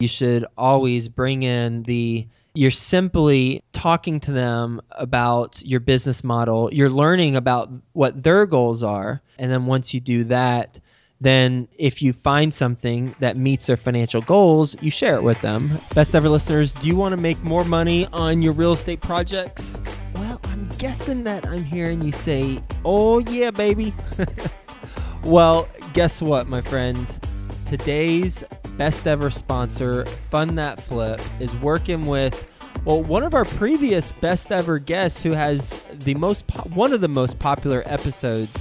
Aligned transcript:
You 0.00 0.08
should 0.08 0.44
always 0.58 1.08
bring 1.08 1.42
in 1.42 1.82
the 1.84 2.26
you're 2.52 2.70
simply 2.70 3.62
talking 3.72 4.20
to 4.20 4.32
them 4.32 4.80
about 4.92 5.62
your 5.64 5.80
business 5.80 6.24
model. 6.24 6.72
You're 6.72 6.90
learning 6.90 7.36
about 7.36 7.70
what 7.92 8.22
their 8.22 8.46
goals 8.46 8.82
are. 8.82 9.20
And 9.38 9.52
then 9.52 9.66
once 9.66 9.94
you 9.94 10.00
do 10.00 10.24
that, 10.24 10.80
then 11.20 11.68
if 11.78 12.02
you 12.02 12.12
find 12.12 12.52
something 12.52 13.14
that 13.20 13.36
meets 13.36 13.66
their 13.66 13.76
financial 13.76 14.20
goals, 14.22 14.76
you 14.82 14.90
share 14.90 15.16
it 15.16 15.22
with 15.22 15.40
them. 15.40 15.78
Best 15.94 16.14
ever 16.14 16.28
listeners, 16.28 16.72
do 16.72 16.86
you 16.86 16.96
want 16.96 17.12
to 17.12 17.16
make 17.18 17.42
more 17.42 17.64
money 17.64 18.06
on 18.12 18.42
your 18.42 18.52
real 18.52 18.72
estate 18.72 19.00
projects? 19.00 19.78
Well, 20.14 20.40
I'm 20.44 20.68
guessing 20.78 21.24
that 21.24 21.46
I'm 21.46 21.64
hearing 21.64 22.02
you 22.02 22.12
say, 22.12 22.62
oh, 22.84 23.18
yeah, 23.18 23.50
baby. 23.50 23.94
well, 25.24 25.68
guess 25.92 26.20
what, 26.20 26.48
my 26.48 26.60
friends? 26.60 27.20
Today's 27.66 28.44
best 28.76 29.06
ever 29.06 29.30
sponsor, 29.30 30.04
Fund 30.30 30.58
That 30.58 30.82
Flip, 30.82 31.20
is 31.40 31.54
working 31.56 32.06
with 32.06 32.48
well, 32.84 33.02
one 33.02 33.24
of 33.24 33.34
our 33.34 33.44
previous 33.44 34.12
best 34.12 34.52
ever 34.52 34.78
guests 34.78 35.22
who 35.22 35.32
has 35.32 35.84
the 35.92 36.14
most 36.14 36.46
po- 36.46 36.68
one 36.70 36.92
of 36.92 37.00
the 37.00 37.08
most 37.08 37.38
popular 37.38 37.82
episodes, 37.86 38.52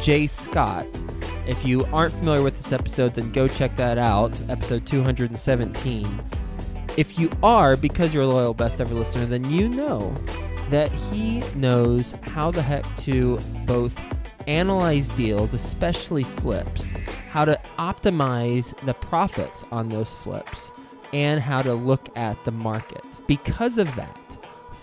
Jay 0.00 0.26
Scott. 0.26 0.86
If 1.46 1.64
you 1.66 1.84
aren't 1.92 2.14
familiar 2.14 2.42
with 2.42 2.56
this 2.56 2.72
episode, 2.72 3.14
then 3.14 3.30
go 3.32 3.46
check 3.46 3.76
that 3.76 3.98
out, 3.98 4.32
episode 4.48 4.86
217. 4.86 6.22
If 6.96 7.18
you 7.18 7.30
are, 7.42 7.76
because 7.76 8.14
you're 8.14 8.22
a 8.22 8.26
loyal 8.26 8.54
best 8.54 8.80
ever 8.80 8.94
listener, 8.94 9.26
then 9.26 9.44
you 9.50 9.68
know 9.68 10.14
that 10.70 10.90
he 10.90 11.40
knows 11.54 12.14
how 12.22 12.50
the 12.50 12.62
heck 12.62 12.84
to 12.98 13.38
both 13.66 13.94
analyze 14.48 15.08
deals, 15.10 15.54
especially 15.54 16.24
flips, 16.24 16.90
how 17.28 17.44
to 17.44 17.58
optimize 17.78 18.74
the 18.84 18.94
profits 18.94 19.64
on 19.70 19.88
those 19.88 20.12
flips, 20.14 20.72
and 21.12 21.40
how 21.40 21.62
to 21.62 21.74
look 21.74 22.08
at 22.16 22.42
the 22.44 22.50
market. 22.50 23.04
Because 23.26 23.78
of 23.78 23.94
that, 23.96 24.18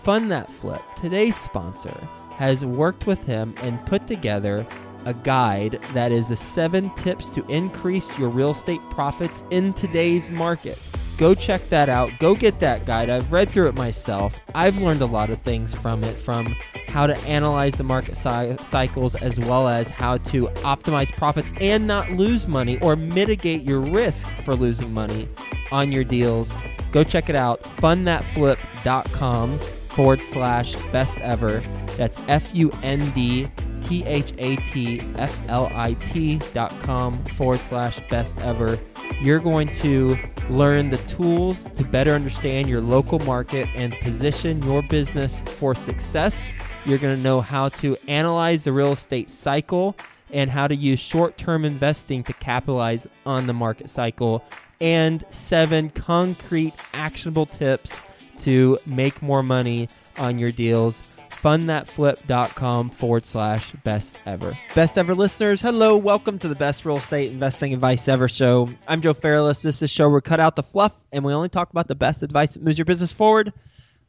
Fund 0.02 0.30
That 0.30 0.50
Flip, 0.50 0.82
today's 0.96 1.36
sponsor, 1.36 1.96
has 2.32 2.64
worked 2.64 3.06
with 3.06 3.22
him 3.24 3.54
and 3.58 3.84
put 3.86 4.06
together 4.06 4.66
a 5.04 5.14
guide 5.14 5.80
that 5.94 6.12
is 6.12 6.28
the 6.28 6.36
seven 6.36 6.92
tips 6.94 7.28
to 7.30 7.46
increase 7.46 8.18
your 8.18 8.28
real 8.28 8.52
estate 8.52 8.80
profits 8.90 9.42
in 9.50 9.72
today's 9.74 10.30
market. 10.30 10.78
Go 11.18 11.34
check 11.34 11.68
that 11.68 11.88
out. 11.88 12.10
Go 12.18 12.34
get 12.34 12.58
that 12.60 12.84
guide. 12.86 13.10
I've 13.10 13.30
read 13.32 13.48
through 13.48 13.68
it 13.68 13.74
myself. 13.74 14.44
I've 14.54 14.78
learned 14.78 15.02
a 15.02 15.06
lot 15.06 15.30
of 15.30 15.40
things 15.42 15.74
from 15.74 16.02
it 16.04 16.14
from 16.14 16.56
how 16.88 17.06
to 17.06 17.16
analyze 17.20 17.74
the 17.74 17.84
market 17.84 18.16
cycles 18.16 19.14
as 19.14 19.38
well 19.38 19.68
as 19.68 19.88
how 19.88 20.18
to 20.18 20.48
optimize 20.48 21.12
profits 21.16 21.52
and 21.60 21.86
not 21.86 22.10
lose 22.12 22.46
money 22.46 22.78
or 22.80 22.96
mitigate 22.96 23.62
your 23.62 23.80
risk 23.80 24.26
for 24.44 24.54
losing 24.54 24.92
money 24.92 25.28
on 25.70 25.92
your 25.92 26.04
deals 26.04 26.52
Go 26.92 27.02
check 27.02 27.28
it 27.30 27.36
out. 27.36 27.64
Fundthatflip.com 27.64 29.58
forward 29.88 30.20
slash 30.20 30.74
best 30.92 31.20
ever. 31.20 31.60
That's 31.96 32.22
F 32.28 32.54
U 32.54 32.70
N 32.82 33.10
D 33.12 33.48
T 33.92 34.02
H 34.06 34.32
A 34.38 34.56
T 34.56 35.02
F 35.16 35.38
L 35.48 35.70
I 35.74 35.92
P 35.96 36.40
dot 36.54 36.70
com 36.80 37.22
forward 37.36 37.60
slash 37.60 38.00
best 38.08 38.38
ever. 38.40 38.78
You're 39.20 39.38
going 39.38 39.68
to 39.74 40.16
learn 40.48 40.88
the 40.88 40.96
tools 40.96 41.64
to 41.76 41.84
better 41.84 42.12
understand 42.12 42.70
your 42.70 42.80
local 42.80 43.18
market 43.18 43.68
and 43.74 43.92
position 44.00 44.62
your 44.62 44.80
business 44.80 45.38
for 45.40 45.74
success. 45.74 46.50
You're 46.86 46.96
going 46.96 47.16
to 47.18 47.22
know 47.22 47.42
how 47.42 47.68
to 47.68 47.98
analyze 48.08 48.64
the 48.64 48.72
real 48.72 48.92
estate 48.92 49.28
cycle 49.28 49.94
and 50.30 50.50
how 50.50 50.68
to 50.68 50.74
use 50.74 50.98
short 50.98 51.36
term 51.36 51.66
investing 51.66 52.24
to 52.24 52.32
capitalize 52.32 53.06
on 53.26 53.46
the 53.46 53.52
market 53.52 53.90
cycle 53.90 54.42
and 54.80 55.22
seven 55.28 55.90
concrete 55.90 56.72
actionable 56.94 57.44
tips 57.44 58.00
to 58.38 58.78
make 58.86 59.20
more 59.20 59.42
money 59.42 59.90
on 60.16 60.38
your 60.38 60.50
deals. 60.50 61.11
Fundthatflip.com 61.42 62.90
forward 62.90 63.26
slash 63.26 63.72
best 63.82 64.16
ever. 64.26 64.56
Best 64.76 64.96
ever 64.96 65.12
listeners, 65.12 65.60
hello. 65.60 65.96
Welcome 65.96 66.38
to 66.38 66.46
the 66.46 66.54
best 66.54 66.84
real 66.84 66.98
estate 66.98 67.32
investing 67.32 67.74
advice 67.74 68.06
ever 68.06 68.28
show. 68.28 68.68
I'm 68.86 69.00
Joe 69.00 69.12
Fairless. 69.12 69.62
This 69.62 69.82
is 69.82 69.90
show 69.90 70.04
where 70.04 70.18
we 70.18 70.20
cut 70.20 70.38
out 70.38 70.54
the 70.54 70.62
fluff 70.62 70.94
and 71.10 71.24
we 71.24 71.32
only 71.32 71.48
talk 71.48 71.70
about 71.70 71.88
the 71.88 71.96
best 71.96 72.22
advice 72.22 72.54
that 72.54 72.62
moves 72.62 72.78
your 72.78 72.84
business 72.84 73.10
forward. 73.10 73.52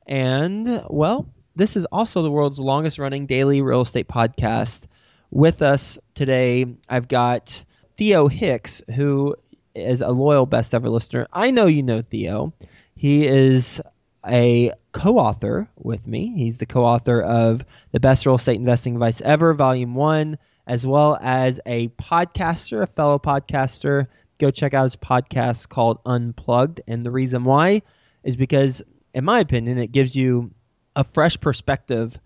And, 0.06 0.86
well, 0.92 1.28
this 1.56 1.76
is 1.76 1.86
also 1.86 2.22
the 2.22 2.30
world's 2.30 2.60
longest 2.60 3.00
running 3.00 3.26
daily 3.26 3.64
real 3.64 3.82
estate 3.82 4.08
podcast. 4.08 4.86
With 5.32 5.64
us 5.64 5.98
today, 6.14 6.68
I've 6.88 7.08
got 7.08 7.64
Theo 7.98 8.28
Hicks, 8.28 8.84
who 8.96 9.36
is 9.74 10.02
a 10.02 10.10
loyal 10.10 10.46
best 10.46 10.76
ever 10.76 10.88
listener. 10.88 11.28
I 11.34 11.50
know 11.50 11.66
you 11.66 11.82
know 11.82 12.04
Theo. 12.04 12.54
He 12.96 13.26
is 13.26 13.82
a 14.24 14.72
co-author 14.94 15.68
with 15.78 16.08
me. 16.08 16.34
He's 16.38 16.60
the 16.60 16.66
co-author 16.66 17.22
of 17.22 17.66
The 17.92 18.00
Best 18.00 18.26
Real 18.26 18.36
Estate 18.36 18.56
Investing 18.56 18.94
Advice 18.94 19.20
Ever, 19.22 19.54
Volume 19.54 19.96
1, 19.96 20.38
as 20.68 20.88
well 20.88 21.18
as 21.22 21.60
a 21.66 21.90
podcaster, 21.90 22.84
a 22.84 22.88
fellow 22.88 23.20
podcaster. 23.20 24.08
Go 24.40 24.52
check 24.52 24.74
out 24.74 24.84
his 24.84 24.96
podcast 24.96 25.70
called 25.70 26.00
Unplugged. 26.06 26.80
And 26.88 27.06
the 27.06 27.12
reason 27.12 27.44
why 27.44 27.82
is 28.24 28.38
because, 28.38 28.82
in 29.14 29.26
my 29.26 29.40
opinion, 29.40 29.78
it 29.78 29.92
gives 29.92 30.16
you 30.16 30.52
a 30.96 31.04
fresh 31.04 31.40
perspective 31.40 32.20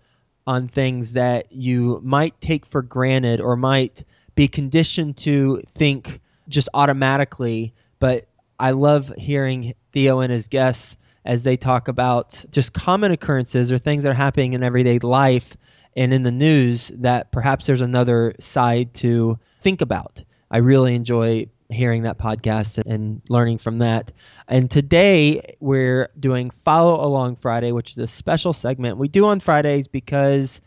on 0.46 0.68
things 0.68 1.14
that 1.14 1.50
you 1.50 2.00
might 2.04 2.38
take 2.40 2.64
for 2.64 2.82
granted 2.82 3.40
or 3.40 3.56
might 3.56 4.04
be 4.34 4.46
conditioned 4.46 5.16
to 5.16 5.62
think 5.74 6.20
just 6.48 6.68
automatically. 6.74 7.74
But 7.98 8.28
I 8.60 8.72
love 8.72 9.12
hearing 9.16 9.74
Theo 9.92 10.20
and 10.20 10.32
his 10.32 10.48
guests 10.48 10.96
as 11.24 11.42
they 11.42 11.56
talk 11.56 11.88
about 11.88 12.44
just 12.50 12.72
common 12.72 13.12
occurrences 13.12 13.72
or 13.72 13.78
things 13.78 14.02
that 14.02 14.10
are 14.10 14.14
happening 14.14 14.52
in 14.52 14.62
everyday 14.62 14.98
life 15.00 15.56
and 15.96 16.12
in 16.12 16.22
the 16.22 16.30
news 16.30 16.92
that 16.94 17.32
perhaps 17.32 17.66
there's 17.66 17.80
another 17.80 18.34
side 18.40 18.94
to 18.94 19.38
think 19.60 19.80
about. 19.80 20.22
I 20.50 20.58
really 20.58 20.94
enjoy 20.94 21.48
hearing 21.70 22.02
that 22.02 22.18
podcast 22.18 22.80
and 22.86 23.20
learning 23.28 23.58
from 23.58 23.78
that. 23.78 24.12
And 24.48 24.70
today 24.70 25.56
we're 25.60 26.08
doing 26.18 26.50
Follow 26.64 27.04
Along 27.04 27.36
Friday, 27.36 27.72
which 27.72 27.90
is 27.92 27.98
a 27.98 28.06
special 28.06 28.52
segment 28.52 28.96
we 28.96 29.08
do 29.08 29.26
on 29.26 29.40
Fridays 29.40 29.86
because, 29.86 30.60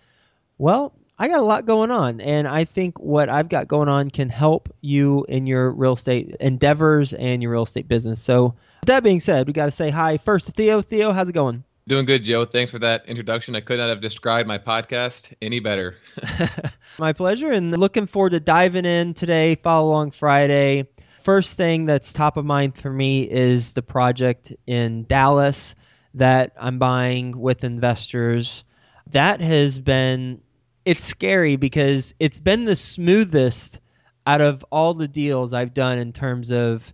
well, 0.60 0.94
I 1.18 1.28
got 1.28 1.40
a 1.40 1.44
lot 1.44 1.68
going 1.68 1.92
on, 1.92 2.20
and 2.20 2.48
I 2.48 2.66
think 2.66 3.00
what 3.00 3.30
I've 3.30 3.48
got 3.48 3.68
going 3.68 3.88
on 3.88 4.10
can 4.10 4.28
help 4.28 4.74
you 4.82 5.24
in 5.30 5.46
your 5.46 5.70
real 5.72 5.94
estate 5.94 6.36
endeavors 6.40 7.14
and 7.14 7.44
your 7.44 7.52
real 7.52 7.62
estate 7.62 7.88
business. 7.88 8.20
So, 8.20 8.56
that 8.86 9.04
being 9.04 9.20
said, 9.20 9.48
we 9.48 9.54
got 9.54 9.66
to 9.66 9.72
say 9.72 9.90
hi 9.90 10.18
first 10.18 10.48
to 10.48 10.52
Theo. 10.52 10.82
Theo, 10.82 11.12
how's 11.12 11.30
it 11.30 11.34
going? 11.34 11.64
Doing 11.88 12.06
good, 12.06 12.24
Joe. 12.24 12.46
Thanks 12.46 12.72
for 12.72 12.80
that 12.80 13.06
introduction. 13.08 13.56
I 13.56 13.62
could 13.62 13.80
not 13.80 13.90
have 13.90 14.02
described 14.02 14.48
my 14.48 14.58
podcast 14.58 15.34
any 15.42 15.60
better. 15.60 15.98
my 17.00 17.12
pleasure, 17.12 17.52
and 17.52 17.78
looking 17.78 18.08
forward 18.08 18.32
to 18.32 18.40
diving 18.40 18.86
in 18.86 19.14
today. 19.14 19.56
Follow 19.56 19.90
along 19.90 20.12
Friday. 20.12 20.88
First 21.24 21.58
thing 21.58 21.86
that's 21.86 22.14
top 22.14 22.38
of 22.38 22.46
mind 22.46 22.78
for 22.78 22.92
me 22.92 23.30
is 23.30 23.74
the 23.74 23.82
project 23.82 24.54
in 24.68 25.06
Dallas 25.06 25.76
that 26.14 26.54
I'm 26.58 26.80
buying 26.80 27.40
with 27.40 27.64
investors. 27.64 28.64
That 29.12 29.42
has 29.42 29.80
been 29.80 30.42
it's 30.86 31.04
scary 31.04 31.56
because 31.56 32.14
it's 32.20 32.40
been 32.40 32.66
the 32.66 32.76
smoothest 32.76 33.80
out 34.26 34.42
of 34.42 34.66
all 34.72 34.94
the 34.94 35.08
deals 35.08 35.54
I've 35.54 35.74
done 35.74 36.00
in 36.00 36.14
terms 36.14 36.52
of 36.52 36.94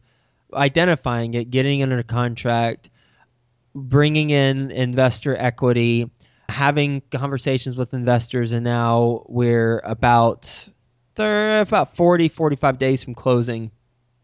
identifying 0.53 1.33
it, 1.33 1.49
getting 1.49 1.79
it 1.79 1.83
under 1.83 2.03
contract, 2.03 2.89
bringing 3.75 4.29
in 4.29 4.71
investor 4.71 5.35
equity, 5.37 6.09
having 6.49 7.01
conversations 7.11 7.77
with 7.77 7.93
investors, 7.93 8.53
and 8.53 8.63
now 8.63 9.23
we're 9.27 9.79
about 9.79 10.67
about 11.19 11.95
40 11.95 12.29
45 12.29 12.77
days 12.77 13.03
from 13.03 13.15
closing 13.15 13.71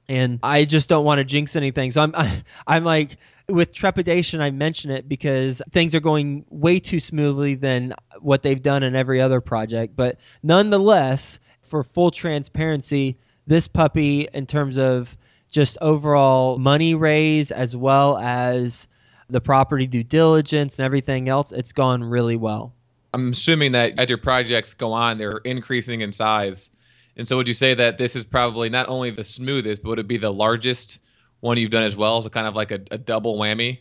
and 0.10 0.40
I 0.44 0.66
just 0.66 0.90
don't 0.90 1.06
want 1.06 1.20
to 1.20 1.24
jinx 1.24 1.56
anything. 1.56 1.92
So 1.92 2.02
I'm 2.02 2.14
I'm 2.68 2.84
like 2.84 3.18
with 3.50 3.74
trepidation, 3.74 4.42
I 4.42 4.52
mention 4.52 4.90
it 4.92 5.10
because 5.10 5.62
things 5.72 5.94
are 5.94 6.00
going 6.00 6.46
way 6.50 6.80
too 6.80 7.00
smoothly 7.00 7.56
than 7.56 7.94
what 8.20 8.42
they've 8.42 8.62
done 8.62 8.84
in 8.84 8.96
every 8.96 9.20
other 9.20 9.42
project. 9.42 9.96
But 9.96 10.18
nonetheless, 10.44 11.40
for 11.62 11.84
full 11.84 12.10
transparency, 12.12 13.18
this 13.46 13.68
puppy, 13.68 14.30
in 14.34 14.46
terms 14.46 14.78
of 14.78 15.18
just 15.54 15.78
overall 15.82 16.58
money 16.58 16.96
raise 16.96 17.52
as 17.52 17.76
well 17.76 18.18
as 18.18 18.88
the 19.30 19.40
property 19.40 19.88
due 19.88 20.04
diligence 20.04 20.78
and 20.78 20.86
everything 20.86 21.30
else, 21.30 21.52
it's 21.54 21.72
gone 21.72 22.04
really 22.04 22.36
well. 22.36 22.74
I'm 23.14 23.32
assuming 23.32 23.72
that 23.72 23.98
as 23.98 24.10
your 24.10 24.18
projects 24.18 24.74
go 24.74 24.92
on, 24.92 25.18
they're 25.18 25.38
increasing 25.46 26.02
in 26.02 26.12
size. 26.12 26.70
And 27.16 27.28
so, 27.28 27.38
would 27.38 27.48
you 27.48 27.54
say 27.54 27.76
that 27.76 27.98
this 27.98 28.16
is 28.16 28.24
probably 28.24 28.70
not 28.70 28.90
only 28.90 29.12
the 29.12 29.24
smoothest, 29.24 29.84
but 29.84 29.90
would 29.90 30.00
it 30.00 30.08
be 30.08 30.18
the 30.18 30.34
largest 30.34 30.98
one 31.44 31.58
you've 31.58 31.72
done 31.72 31.84
as 31.84 31.96
well. 31.96 32.22
So 32.22 32.30
kind 32.30 32.48
of 32.48 32.56
like 32.56 32.72
a, 32.72 32.80
a 32.90 32.98
double 32.98 33.38
whammy. 33.38 33.80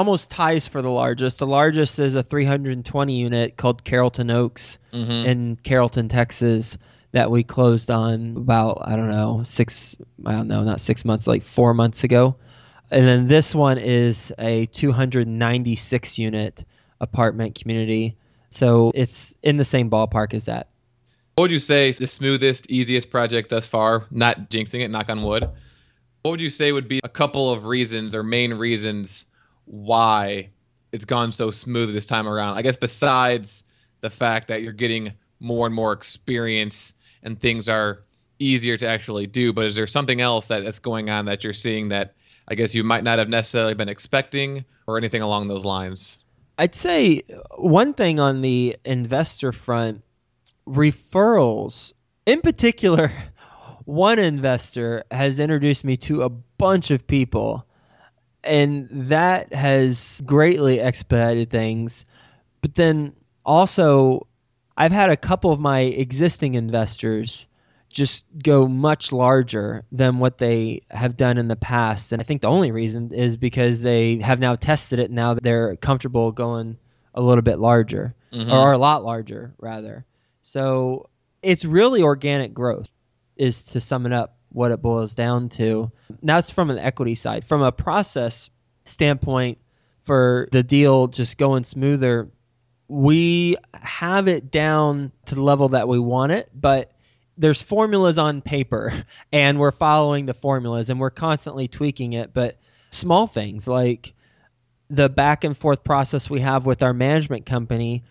Almost 0.00 0.32
ties 0.32 0.66
for 0.66 0.82
the 0.82 0.90
largest. 0.90 1.38
The 1.38 1.46
largest 1.46 2.00
is 2.00 2.16
a 2.16 2.24
320 2.24 3.16
unit 3.16 3.56
called 3.56 3.84
Carrollton 3.84 4.32
Oaks 4.32 4.78
mm-hmm. 4.92 5.26
in 5.26 5.56
Carrollton, 5.62 6.08
Texas, 6.08 6.76
that 7.14 7.30
we 7.30 7.44
closed 7.44 7.92
on 7.92 8.36
about 8.36 8.82
I 8.84 8.96
don't 8.96 9.08
know 9.08 9.40
six 9.44 9.96
I 10.26 10.32
don't 10.32 10.48
know 10.48 10.64
not 10.64 10.80
six 10.80 11.04
months 11.04 11.26
like 11.26 11.42
four 11.42 11.72
months 11.72 12.04
ago. 12.04 12.36
And 12.90 13.06
then 13.06 13.28
this 13.28 13.54
one 13.54 13.78
is 13.78 14.32
a 14.38 14.66
296 14.66 16.18
unit 16.18 16.64
apartment 17.00 17.58
community. 17.58 18.16
So 18.50 18.92
it's 18.94 19.34
in 19.42 19.56
the 19.56 19.64
same 19.64 19.88
ballpark 19.88 20.34
as 20.34 20.44
that. 20.44 20.68
What 21.36 21.42
would 21.42 21.50
you 21.50 21.58
say 21.58 21.88
is 21.88 21.98
the 21.98 22.06
smoothest, 22.06 22.70
easiest 22.70 23.10
project 23.10 23.48
thus 23.48 23.66
far? 23.66 24.04
Not 24.10 24.50
jinxing 24.50 24.80
it, 24.80 24.90
knock 24.90 25.08
on 25.08 25.22
wood. 25.22 25.48
What 26.22 26.32
would 26.32 26.40
you 26.40 26.50
say 26.50 26.72
would 26.72 26.88
be 26.88 27.00
a 27.04 27.08
couple 27.08 27.50
of 27.50 27.64
reasons 27.64 28.14
or 28.14 28.22
main 28.22 28.54
reasons 28.54 29.26
why 29.64 30.50
it's 30.92 31.04
gone 31.04 31.32
so 31.32 31.50
smooth 31.50 31.94
this 31.94 32.06
time 32.06 32.28
around? 32.28 32.56
I 32.56 32.62
guess 32.62 32.76
besides 32.76 33.64
the 34.00 34.10
fact 34.10 34.48
that 34.48 34.62
you're 34.62 34.72
getting 34.72 35.12
more 35.40 35.66
and 35.66 35.74
more 35.74 35.92
experience 35.92 36.92
and 37.24 37.40
things 37.40 37.68
are 37.68 38.00
easier 38.38 38.76
to 38.76 38.86
actually 38.86 39.26
do, 39.26 39.52
but 39.52 39.64
is 39.64 39.74
there 39.74 39.86
something 39.86 40.20
else 40.20 40.46
that, 40.48 40.64
that's 40.64 40.78
going 40.78 41.10
on 41.10 41.24
that 41.24 41.42
you're 41.42 41.52
seeing 41.52 41.88
that 41.88 42.14
I 42.48 42.54
guess 42.54 42.74
you 42.74 42.84
might 42.84 43.04
not 43.04 43.18
have 43.18 43.28
necessarily 43.28 43.74
been 43.74 43.88
expecting 43.88 44.64
or 44.86 44.98
anything 44.98 45.22
along 45.22 45.48
those 45.48 45.64
lines? 45.64 46.18
I'd 46.58 46.74
say 46.74 47.22
one 47.56 47.94
thing 47.94 48.20
on 48.20 48.42
the 48.42 48.76
investor 48.84 49.50
front 49.50 50.02
referrals, 50.68 51.92
in 52.26 52.40
particular, 52.42 53.10
one 53.84 54.18
investor 54.18 55.04
has 55.10 55.38
introduced 55.38 55.84
me 55.84 55.96
to 55.98 56.22
a 56.22 56.28
bunch 56.28 56.90
of 56.90 57.06
people, 57.06 57.66
and 58.44 58.88
that 58.90 59.52
has 59.52 60.22
greatly 60.26 60.80
expedited 60.80 61.50
things. 61.50 62.06
But 62.60 62.76
then 62.76 63.14
also, 63.44 64.26
I've 64.76 64.92
had 64.92 65.10
a 65.10 65.16
couple 65.16 65.52
of 65.52 65.60
my 65.60 65.80
existing 65.80 66.54
investors 66.54 67.46
just 67.88 68.24
go 68.42 68.66
much 68.66 69.12
larger 69.12 69.84
than 69.92 70.18
what 70.18 70.38
they 70.38 70.82
have 70.90 71.16
done 71.16 71.38
in 71.38 71.46
the 71.46 71.56
past. 71.56 72.12
And 72.12 72.20
I 72.20 72.24
think 72.24 72.42
the 72.42 72.48
only 72.48 72.72
reason 72.72 73.12
is 73.12 73.36
because 73.36 73.82
they 73.82 74.18
have 74.18 74.40
now 74.40 74.56
tested 74.56 74.98
it. 74.98 75.12
Now 75.12 75.34
they're 75.34 75.76
comfortable 75.76 76.32
going 76.32 76.76
a 77.14 77.22
little 77.22 77.42
bit 77.42 77.60
larger 77.60 78.14
mm-hmm. 78.32 78.50
or 78.50 78.72
a 78.72 78.78
lot 78.78 79.04
larger, 79.04 79.54
rather. 79.58 80.04
So 80.42 81.08
it's 81.42 81.64
really 81.64 82.02
organic 82.02 82.52
growth, 82.52 82.88
is 83.36 83.62
to 83.64 83.80
sum 83.80 84.06
it 84.06 84.12
up 84.12 84.38
what 84.48 84.72
it 84.72 84.82
boils 84.82 85.14
down 85.14 85.48
to. 85.50 85.90
That's 86.22 86.50
from 86.50 86.70
an 86.70 86.78
equity 86.78 87.14
side. 87.14 87.44
From 87.44 87.62
a 87.62 87.70
process 87.70 88.50
standpoint, 88.84 89.58
for 90.02 90.48
the 90.52 90.62
deal 90.62 91.06
just 91.06 91.38
going 91.38 91.64
smoother, 91.64 92.28
we 92.88 93.56
have 93.74 94.28
it 94.28 94.50
down 94.50 95.12
to 95.26 95.34
the 95.34 95.42
level 95.42 95.70
that 95.70 95.88
we 95.88 95.98
want 95.98 96.32
it, 96.32 96.50
but 96.54 96.92
there's 97.36 97.62
formulas 97.62 98.18
on 98.18 98.42
paper 98.42 99.04
and 99.32 99.58
we're 99.58 99.72
following 99.72 100.26
the 100.26 100.34
formulas 100.34 100.90
and 100.90 101.00
we're 101.00 101.10
constantly 101.10 101.68
tweaking 101.68 102.12
it. 102.12 102.32
But 102.32 102.58
small 102.90 103.26
things 103.26 103.66
like 103.66 104.14
the 104.90 105.08
back 105.08 105.44
and 105.44 105.56
forth 105.56 105.82
process 105.82 106.30
we 106.30 106.40
have 106.40 106.66
with 106.66 106.82
our 106.82 106.92
management 106.92 107.46
company 107.46 108.04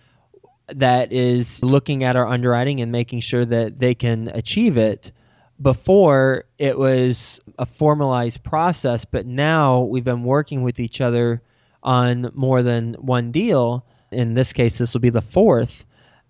that 0.68 1.12
is 1.12 1.62
looking 1.62 2.04
at 2.04 2.16
our 2.16 2.28
underwriting 2.28 2.82
and 2.82 2.92
making 2.92 3.20
sure 3.20 3.46
that 3.46 3.80
they 3.80 3.94
can 3.94 4.30
achieve 4.30 4.78
it. 4.78 5.12
Before 5.62 6.46
it 6.58 6.78
was 6.78 7.40
a 7.60 7.66
formalized 7.66 8.44
process, 8.44 9.06
but 9.06 9.26
now 9.26 9.82
we've 9.82 10.04
been 10.04 10.24
working 10.24 10.64
with 10.64 10.80
each 10.80 11.00
other 11.00 11.42
on 11.84 12.32
more 12.34 12.64
than 12.64 12.96
one 12.96 13.32
deal. 13.32 13.86
In 14.14 14.34
this 14.34 14.54
case, 14.54 14.78
this 14.78 14.94
will 14.94 15.02
be 15.02 15.10
the 15.10 15.22
fourth. 15.22 15.86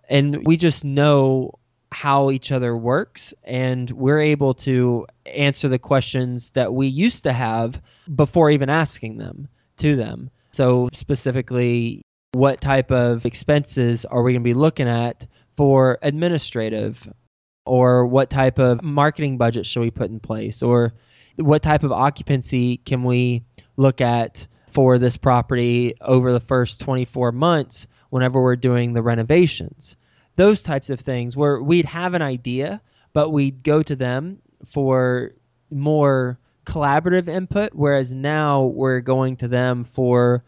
And 0.10 0.46
we 0.46 0.58
just 0.58 0.84
know 0.84 1.60
how 1.94 2.32
each 2.32 2.52
other 2.52 2.76
works 2.76 3.34
and 3.44 3.90
we're 3.92 4.20
able 4.20 4.54
to 4.54 5.06
answer 5.28 5.68
the 5.68 5.80
questions 5.80 6.50
that 6.52 6.74
we 6.74 6.88
used 6.88 7.24
to 7.24 7.32
have 7.32 7.82
before 8.16 8.50
even 8.50 8.70
asking 8.70 9.18
them 9.18 9.48
to 9.78 9.96
them. 9.96 10.30
So 10.52 10.90
specifically, 10.92 12.02
what 12.34 12.62
type 12.62 12.92
of 12.92 13.26
expenses 13.26 14.06
are 14.06 14.24
we 14.24 14.34
going 14.34 14.42
to 14.42 14.50
be 14.50 14.56
looking 14.56 14.88
at 14.88 15.28
for 15.56 16.00
administrative 16.02 17.08
or 17.66 18.06
what 18.06 18.30
type 18.30 18.60
of 18.60 18.82
marketing 18.84 19.38
budget 19.38 19.66
should 19.66 19.82
we 19.82 19.92
put 19.92 20.10
in 20.10 20.20
place 20.20 20.64
or 20.64 20.94
what 21.38 21.62
type 21.62 21.84
of 21.84 21.92
occupancy 21.92 22.78
can 22.78 23.04
we 23.04 23.44
look 23.78 24.02
at 24.02 24.48
for 24.74 24.98
this 24.98 25.18
property 25.18 25.96
over 26.02 26.32
the 26.32 26.40
first 26.40 26.82
24 26.82 27.32
months 27.32 27.88
whenever 28.10 28.42
we're 28.42 28.56
doing 28.56 28.94
the 28.94 29.02
renovations 29.02 29.96
those 30.36 30.62
types 30.62 30.90
of 30.90 31.00
things 31.00 31.38
where 31.38 31.62
we'd 31.62 31.86
have 31.86 32.14
an 32.14 32.22
idea 32.22 32.82
but 33.14 33.30
we'd 33.30 33.64
go 33.64 33.84
to 33.84 33.96
them 33.96 34.40
for 34.66 35.32
more 35.70 36.40
collaborative 36.66 37.28
input 37.28 37.70
whereas 37.74 38.12
now 38.12 38.64
we're 38.64 39.02
going 39.02 39.36
to 39.36 39.48
them 39.48 39.84
for 39.84 40.44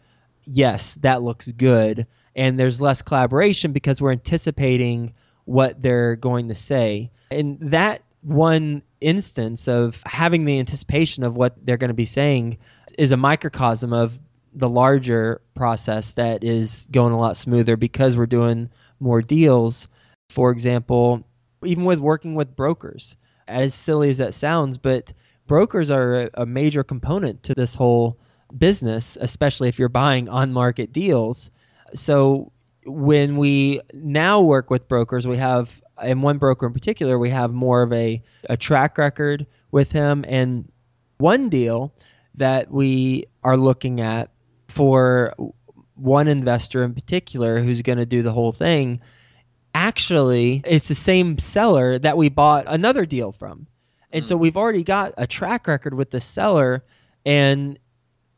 yes, 0.46 0.94
that 0.96 1.22
looks 1.22 1.50
good. 1.52 2.06
And 2.34 2.58
there's 2.58 2.80
less 2.80 3.02
collaboration 3.02 3.72
because 3.72 4.00
we're 4.00 4.12
anticipating 4.12 5.12
what 5.44 5.82
they're 5.82 6.16
going 6.16 6.48
to 6.48 6.54
say. 6.54 7.10
And 7.30 7.58
that 7.60 8.02
one 8.26 8.82
instance 9.00 9.68
of 9.68 10.02
having 10.04 10.44
the 10.44 10.58
anticipation 10.58 11.22
of 11.22 11.36
what 11.36 11.54
they're 11.64 11.76
going 11.76 11.88
to 11.88 11.94
be 11.94 12.04
saying 12.04 12.58
is 12.98 13.12
a 13.12 13.16
microcosm 13.16 13.92
of 13.92 14.18
the 14.52 14.68
larger 14.68 15.40
process 15.54 16.14
that 16.14 16.42
is 16.42 16.88
going 16.90 17.12
a 17.12 17.18
lot 17.20 17.36
smoother 17.36 17.76
because 17.76 18.16
we're 18.16 18.26
doing 18.26 18.68
more 18.98 19.22
deals. 19.22 19.86
For 20.30 20.50
example, 20.50 21.22
even 21.64 21.84
with 21.84 22.00
working 22.00 22.34
with 22.34 22.56
brokers, 22.56 23.16
as 23.46 23.74
silly 23.74 24.10
as 24.10 24.18
that 24.18 24.34
sounds, 24.34 24.76
but 24.76 25.12
brokers 25.46 25.88
are 25.90 26.28
a 26.34 26.44
major 26.44 26.82
component 26.82 27.44
to 27.44 27.54
this 27.54 27.76
whole 27.76 28.18
business, 28.58 29.16
especially 29.20 29.68
if 29.68 29.78
you're 29.78 29.88
buying 29.88 30.28
on 30.28 30.52
market 30.52 30.92
deals. 30.92 31.52
So 31.94 32.50
when 32.86 33.36
we 33.36 33.80
now 33.92 34.40
work 34.40 34.68
with 34.68 34.88
brokers, 34.88 35.28
we 35.28 35.36
have, 35.36 35.80
and 36.02 36.22
one 36.22 36.38
broker 36.38 36.66
in 36.66 36.72
particular, 36.72 37.18
we 37.18 37.30
have 37.30 37.52
more 37.52 37.82
of 37.82 37.92
a, 37.92 38.22
a 38.48 38.56
track 38.56 38.98
record 38.98 39.46
with 39.70 39.92
him. 39.92 40.24
And 40.28 40.70
one 41.18 41.48
deal 41.48 41.92
that 42.34 42.70
we 42.70 43.26
are 43.42 43.56
looking 43.56 44.00
at 44.00 44.30
for 44.68 45.34
one 45.94 46.28
investor 46.28 46.84
in 46.84 46.94
particular 46.94 47.58
who's 47.60 47.82
going 47.82 47.98
to 47.98 48.06
do 48.06 48.22
the 48.22 48.32
whole 48.32 48.52
thing 48.52 49.00
actually 49.74 50.60
it's 50.66 50.88
the 50.88 50.94
same 50.94 51.38
seller 51.38 51.98
that 51.98 52.18
we 52.18 52.28
bought 52.28 52.64
another 52.66 53.06
deal 53.06 53.32
from 53.32 53.66
and 54.12 54.24
mm. 54.24 54.28
so 54.28 54.36
we've 54.36 54.58
already 54.58 54.84
got 54.84 55.14
a 55.16 55.26
track 55.26 55.66
record 55.66 55.94
with 55.94 56.10
the 56.10 56.20
seller 56.20 56.84
and 57.24 57.78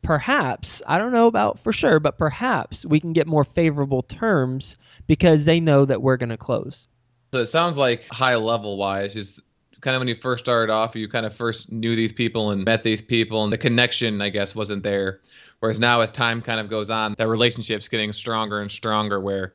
perhaps, 0.01 0.81
I 0.87 0.97
don't 0.97 1.11
know 1.11 1.27
about 1.27 1.59
for 1.59 1.71
sure, 1.71 1.99
but 1.99 2.17
perhaps 2.17 2.85
we 2.85 2.99
can 2.99 3.13
get 3.13 3.27
more 3.27 3.43
favorable 3.43 4.03
terms 4.03 4.75
because 5.07 5.45
they 5.45 5.59
know 5.59 5.85
that 5.85 6.01
we're 6.01 6.17
going 6.17 6.29
to 6.29 6.37
close. 6.37 6.87
So 7.31 7.39
it 7.39 7.47
sounds 7.47 7.77
like 7.77 8.05
high 8.07 8.35
level 8.35 8.77
wise, 8.77 9.13
just 9.13 9.39
kind 9.81 9.95
of 9.95 10.01
when 10.01 10.07
you 10.07 10.15
first 10.15 10.43
started 10.43 10.71
off, 10.71 10.95
you 10.95 11.07
kind 11.07 11.25
of 11.25 11.35
first 11.35 11.71
knew 11.71 11.95
these 11.95 12.11
people 12.11 12.51
and 12.51 12.65
met 12.65 12.83
these 12.83 13.01
people, 13.01 13.43
and 13.43 13.53
the 13.53 13.57
connection, 13.57 14.21
I 14.21 14.29
guess, 14.29 14.55
wasn't 14.55 14.83
there. 14.83 15.21
Whereas 15.59 15.79
now, 15.79 16.01
as 16.01 16.11
time 16.11 16.41
kind 16.41 16.59
of 16.59 16.69
goes 16.69 16.89
on, 16.89 17.15
that 17.17 17.27
relationship's 17.27 17.87
getting 17.87 18.11
stronger 18.11 18.61
and 18.61 18.71
stronger 18.71 19.19
where 19.19 19.53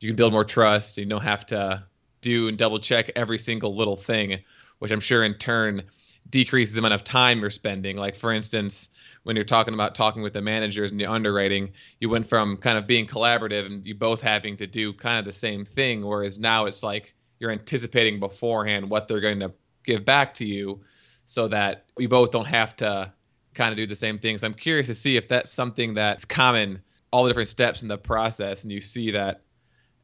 you 0.00 0.08
can 0.08 0.16
build 0.16 0.32
more 0.32 0.44
trust. 0.44 0.98
You 0.98 1.06
don't 1.06 1.22
have 1.22 1.46
to 1.46 1.84
do 2.20 2.48
and 2.48 2.58
double 2.58 2.78
check 2.78 3.10
every 3.16 3.38
single 3.38 3.74
little 3.74 3.96
thing, 3.96 4.38
which 4.80 4.90
I'm 4.90 5.00
sure 5.00 5.24
in 5.24 5.34
turn 5.34 5.82
decreases 6.30 6.74
the 6.74 6.78
amount 6.78 6.94
of 6.94 7.04
time 7.04 7.40
you're 7.40 7.50
spending. 7.50 7.96
Like, 7.96 8.16
for 8.16 8.32
instance, 8.32 8.88
when 9.22 9.36
you're 9.36 9.44
talking 9.44 9.74
about 9.74 9.94
talking 9.94 10.22
with 10.22 10.32
the 10.32 10.40
managers 10.40 10.90
and 10.90 11.00
the 11.00 11.06
underwriting, 11.06 11.72
you 12.00 12.08
went 12.08 12.28
from 12.28 12.56
kind 12.56 12.78
of 12.78 12.86
being 12.86 13.06
collaborative 13.06 13.66
and 13.66 13.86
you 13.86 13.94
both 13.94 14.20
having 14.20 14.56
to 14.56 14.66
do 14.66 14.92
kind 14.92 15.18
of 15.18 15.24
the 15.24 15.38
same 15.38 15.64
thing, 15.64 16.04
whereas 16.04 16.38
now 16.38 16.66
it's 16.66 16.82
like 16.82 17.14
you're 17.38 17.50
anticipating 17.50 18.18
beforehand 18.18 18.88
what 18.88 19.08
they're 19.08 19.20
going 19.20 19.40
to 19.40 19.52
give 19.84 20.04
back 20.04 20.34
to 20.34 20.44
you 20.44 20.80
so 21.26 21.48
that 21.48 21.84
we 21.96 22.06
both 22.06 22.30
don't 22.30 22.46
have 22.46 22.76
to 22.76 23.12
kind 23.54 23.72
of 23.72 23.76
do 23.76 23.86
the 23.86 23.96
same 23.96 24.18
things. 24.18 24.40
So 24.40 24.46
I'm 24.46 24.54
curious 24.54 24.86
to 24.88 24.94
see 24.94 25.16
if 25.16 25.28
that's 25.28 25.52
something 25.52 25.94
that's 25.94 26.24
common, 26.24 26.80
all 27.10 27.24
the 27.24 27.30
different 27.30 27.48
steps 27.48 27.82
in 27.82 27.88
the 27.88 27.98
process, 27.98 28.62
and 28.62 28.72
you 28.72 28.80
see 28.80 29.10
that 29.12 29.42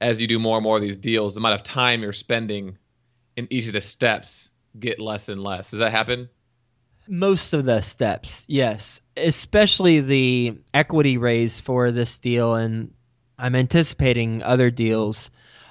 as 0.01 0.21
you 0.21 0.27
do 0.27 0.39
more 0.39 0.57
and 0.57 0.65
more 0.65 0.77
of 0.77 0.83
these 0.83 0.99
deals, 0.99 1.35
the 1.35 1.41
amount 1.41 1.55
of 1.55 1.63
time 1.63 2.03
you're 2.03 2.13
spending 2.13 2.77
in 3.37 3.47
each 3.51 3.67
of 3.67 3.73
the 3.73 3.81
steps 3.81 4.51
get 4.79 5.01
less 5.01 5.29
and 5.29 5.43
less. 5.43 5.71
Does 5.71 5.81
that 5.81 5.93
happen? 5.93 6.29
Most 7.09 7.53
of 7.53 7.65
the 7.65 7.81
steps, 7.81 8.45
yes. 8.49 9.01
Especially 9.17 10.01
the 10.01 10.59
equity 10.73 11.19
raise 11.19 11.59
for 11.59 11.91
this 11.91 12.19
deal, 12.19 12.55
and 12.55 12.93
I'm 13.39 13.55
anticipating 13.57 14.43
other 14.43 14.71
deals. 14.71 15.31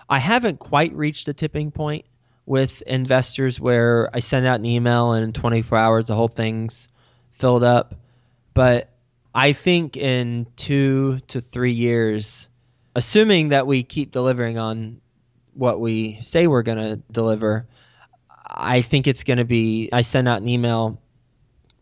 I 0.09 0.19
haven't 0.19 0.59
quite 0.59 0.93
reached 0.93 1.25
the 1.25 1.33
tipping 1.33 1.71
point 1.71 2.05
with 2.45 2.81
investors 2.81 3.59
where 3.59 4.09
I 4.13 4.19
send 4.19 4.45
out 4.45 4.59
an 4.59 4.65
email 4.65 5.13
and 5.13 5.23
in 5.23 5.31
24 5.31 5.77
hours 5.77 6.07
the 6.07 6.15
whole 6.15 6.27
thing's 6.27 6.89
filled 7.31 7.63
up. 7.63 7.95
But 8.53 8.89
I 9.33 9.53
think 9.53 9.95
in 9.95 10.47
two 10.57 11.19
to 11.29 11.39
three 11.39 11.71
years, 11.71 12.49
assuming 12.95 13.49
that 13.49 13.67
we 13.67 13.83
keep 13.83 14.11
delivering 14.11 14.57
on 14.57 14.99
what 15.53 15.79
we 15.79 16.17
say 16.21 16.47
we're 16.47 16.63
going 16.63 16.77
to 16.77 16.95
deliver, 17.11 17.67
I 18.51 18.81
think 18.81 19.07
it's 19.07 19.23
going 19.23 19.37
to 19.37 19.45
be. 19.45 19.89
I 19.93 20.01
send 20.01 20.27
out 20.27 20.41
an 20.41 20.49
email 20.49 21.01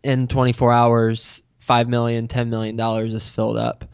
in 0.03 0.27
24 0.27 0.71
hours 0.71 1.41
five 1.57 1.89
million, 1.89 2.27
ten 2.27 2.49
million 2.49 2.75
dollars 2.75 3.13
is 3.13 3.29
filled 3.29 3.57
up 3.57 3.85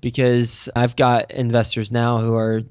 because 0.00 0.68
I've 0.76 0.96
got 0.96 1.30
investors 1.30 1.90
now 1.90 2.20
who 2.20 2.34
are 2.34 2.62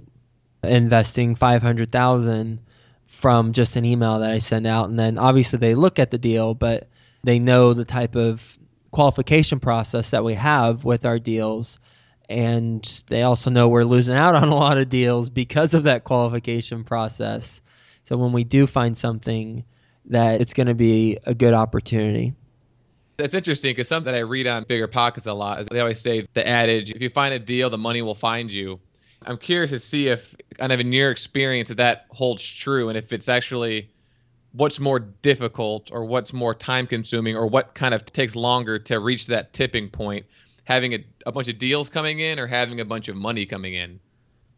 investing 0.63 1.35
five 1.35 1.62
hundred 1.62 1.91
thousand 1.91 2.59
from 3.07 3.53
just 3.53 3.75
an 3.75 3.85
email 3.85 4.19
that 4.19 4.31
I 4.31 4.39
send 4.39 4.67
out, 4.67 4.89
and 4.89 5.00
then 5.00 5.17
obviously 5.17 5.59
they 5.59 5.75
look 5.75 6.00
at 6.00 6.12
the 6.12 6.17
deal, 6.17 6.53
but 6.53 6.89
they 7.24 7.39
know 7.39 7.74
the 7.74 7.85
type 7.85 8.15
of 8.15 8.57
qualification 8.91 9.59
process 9.59 10.12
that 10.12 10.24
we 10.24 10.33
have 10.35 10.85
with 10.85 11.05
our 11.05 11.19
deals 11.19 11.79
and 12.29 13.03
they 13.07 13.21
also 13.21 13.50
know 13.50 13.67
we're 13.67 13.83
losing 13.83 14.15
out 14.15 14.35
on 14.35 14.50
a 14.50 14.55
lot 14.55 14.77
of 14.77 14.89
deals 14.89 15.29
because 15.29 15.74
of 15.74 15.83
that 15.83 16.03
qualification 16.03 16.83
process. 16.83 17.62
So 18.05 18.17
when 18.17 18.31
we 18.31 18.43
do 18.43 18.67
find 18.67 18.95
something 18.95 19.65
that 20.05 20.39
it's 20.39 20.53
going 20.53 20.67
to 20.67 20.75
be 20.75 21.17
a 21.25 21.33
good 21.33 21.53
opportunity. 21.53 22.33
That's 23.17 23.33
interesting 23.33 23.71
because 23.71 23.88
something 23.88 24.13
that 24.13 24.17
I 24.17 24.21
read 24.21 24.45
on 24.45 24.63
Bigger 24.65 24.88
Pockets 24.88 25.25
a 25.25 25.33
lot 25.33 25.59
is 25.59 25.67
they 25.67 25.79
always 25.79 26.00
say 26.00 26.27
the 26.33 26.47
adage, 26.47 26.91
if 26.91 27.01
you 27.01 27.09
find 27.09 27.33
a 27.33 27.39
deal, 27.39 27.69
the 27.69 27.79
money 27.79 28.03
will 28.03 28.15
find 28.15 28.51
you. 28.51 28.79
I'm 29.25 29.38
curious 29.38 29.71
to 29.71 29.79
see 29.79 30.09
if, 30.09 30.35
kind 30.59 30.71
of 30.71 30.79
in 30.79 30.93
your 30.93 31.09
experience, 31.09 31.71
if 31.71 31.77
that 31.77 32.05
holds 32.12 32.45
true 32.45 32.89
and 32.89 32.97
if 32.97 33.12
it's 33.12 33.27
actually 33.27 33.89
what's 34.51 34.79
more 34.79 35.00
difficult 35.00 35.89
or 35.91 36.05
what's 36.05 36.31
more 36.31 36.53
time 36.53 36.85
consuming 36.85 37.35
or 37.35 37.47
what 37.47 37.74
kind 37.74 37.95
of 37.95 38.05
takes 38.05 38.35
longer 38.35 38.77
to 38.77 39.00
reach 39.00 39.25
that 39.27 39.51
tipping 39.53 39.89
point 39.89 40.25
having 40.65 40.93
a, 40.93 41.03
a 41.25 41.31
bunch 41.31 41.47
of 41.47 41.57
deals 41.57 41.89
coming 41.89 42.19
in 42.19 42.38
or 42.38 42.45
having 42.45 42.79
a 42.81 42.85
bunch 42.85 43.07
of 43.07 43.15
money 43.15 43.47
coming 43.47 43.74
in? 43.74 44.00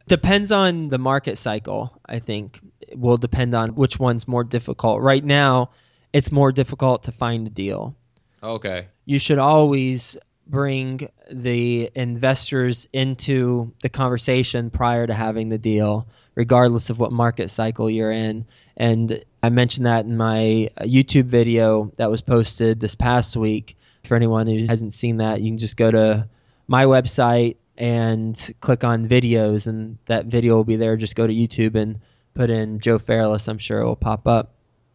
Depends 0.08 0.52
on 0.52 0.90
the 0.90 0.98
market 0.98 1.38
cycle, 1.38 2.00
I 2.06 2.20
think. 2.20 2.60
It 2.82 2.98
will 2.98 3.18
depend 3.18 3.54
on 3.54 3.76
which 3.76 4.00
one's 4.00 4.28
more 4.28 4.44
difficult. 4.44 5.02
Right 5.02 5.24
now, 5.24 5.72
it's 6.14 6.32
more 6.32 6.52
difficult 6.52 7.04
to 7.04 7.12
find 7.12 7.46
a 7.46 7.50
deal. 7.50 7.96
Okay. 8.42 8.88
You 9.06 9.20
should 9.20 9.40
always 9.40 10.18
bring 10.48 11.10
the 11.30 11.92
investors 11.96 12.88
into 12.94 13.74
the 13.82 13.90
conversation 13.90 14.70
prior 14.70 15.06
to 15.06 15.14
having 15.14 15.50
the 15.50 15.58
deal, 15.58 16.08
regardless 16.36 16.90
of 16.90 17.00
what 17.00 17.12
market 17.12 17.50
cycle 17.50 17.90
you're 17.90 18.12
in. 18.12 18.46
And 18.78 19.24
I 19.44 19.50
mentioned 19.50 19.86
that 19.86 20.06
in 20.06 20.16
my 20.16 20.70
uh, 20.78 20.84
YouTube 20.84 21.26
video 21.26 21.92
that 21.98 22.10
was 22.10 22.22
posted 22.22 22.80
this 22.80 22.96
past 22.96 23.36
week 23.36 23.76
for 24.04 24.16
anyone 24.16 24.48
who 24.48 24.66
hasn't 24.68 24.94
seen 24.94 25.18
that, 25.18 25.42
you 25.42 25.52
can 25.52 25.58
just 25.58 25.76
go 25.76 25.92
to 25.92 26.28
my 26.68 26.86
website 26.86 27.58
and 27.78 28.52
click 28.62 28.84
on 28.84 29.08
videos, 29.08 29.68
and 29.68 29.98
that 30.08 30.26
video 30.26 30.56
will 30.56 30.64
be 30.64 30.76
there. 30.76 30.96
Just 30.96 31.16
go 31.16 31.28
to 31.28 31.34
YouTube 31.34 31.76
and 31.76 32.00
put 32.34 32.50
in 32.50 32.80
Joe 32.80 33.00
Fairless. 33.00 33.48
I'm 33.48 33.58
sure 33.58 33.80
it 33.80 33.86
will 33.86 33.96
pop 33.96 34.28
up. 34.28 34.54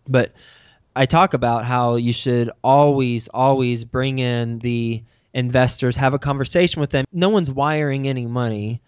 But 0.08 0.32
I 0.94 1.06
talk 1.06 1.34
about 1.34 1.64
how 1.64 1.96
you 1.96 2.12
should 2.12 2.50
always, 2.62 3.28
always 3.28 3.84
bring 3.84 4.18
in 4.18 4.58
the 4.58 5.02
investors, 5.32 5.96
have 5.96 6.14
a 6.14 6.18
conversation 6.18 6.80
with 6.80 6.90
them. 6.90 7.06
No 7.12 7.28
one's 7.28 7.50
wiring 7.50 8.08
any 8.08 8.26
money, 8.26 8.82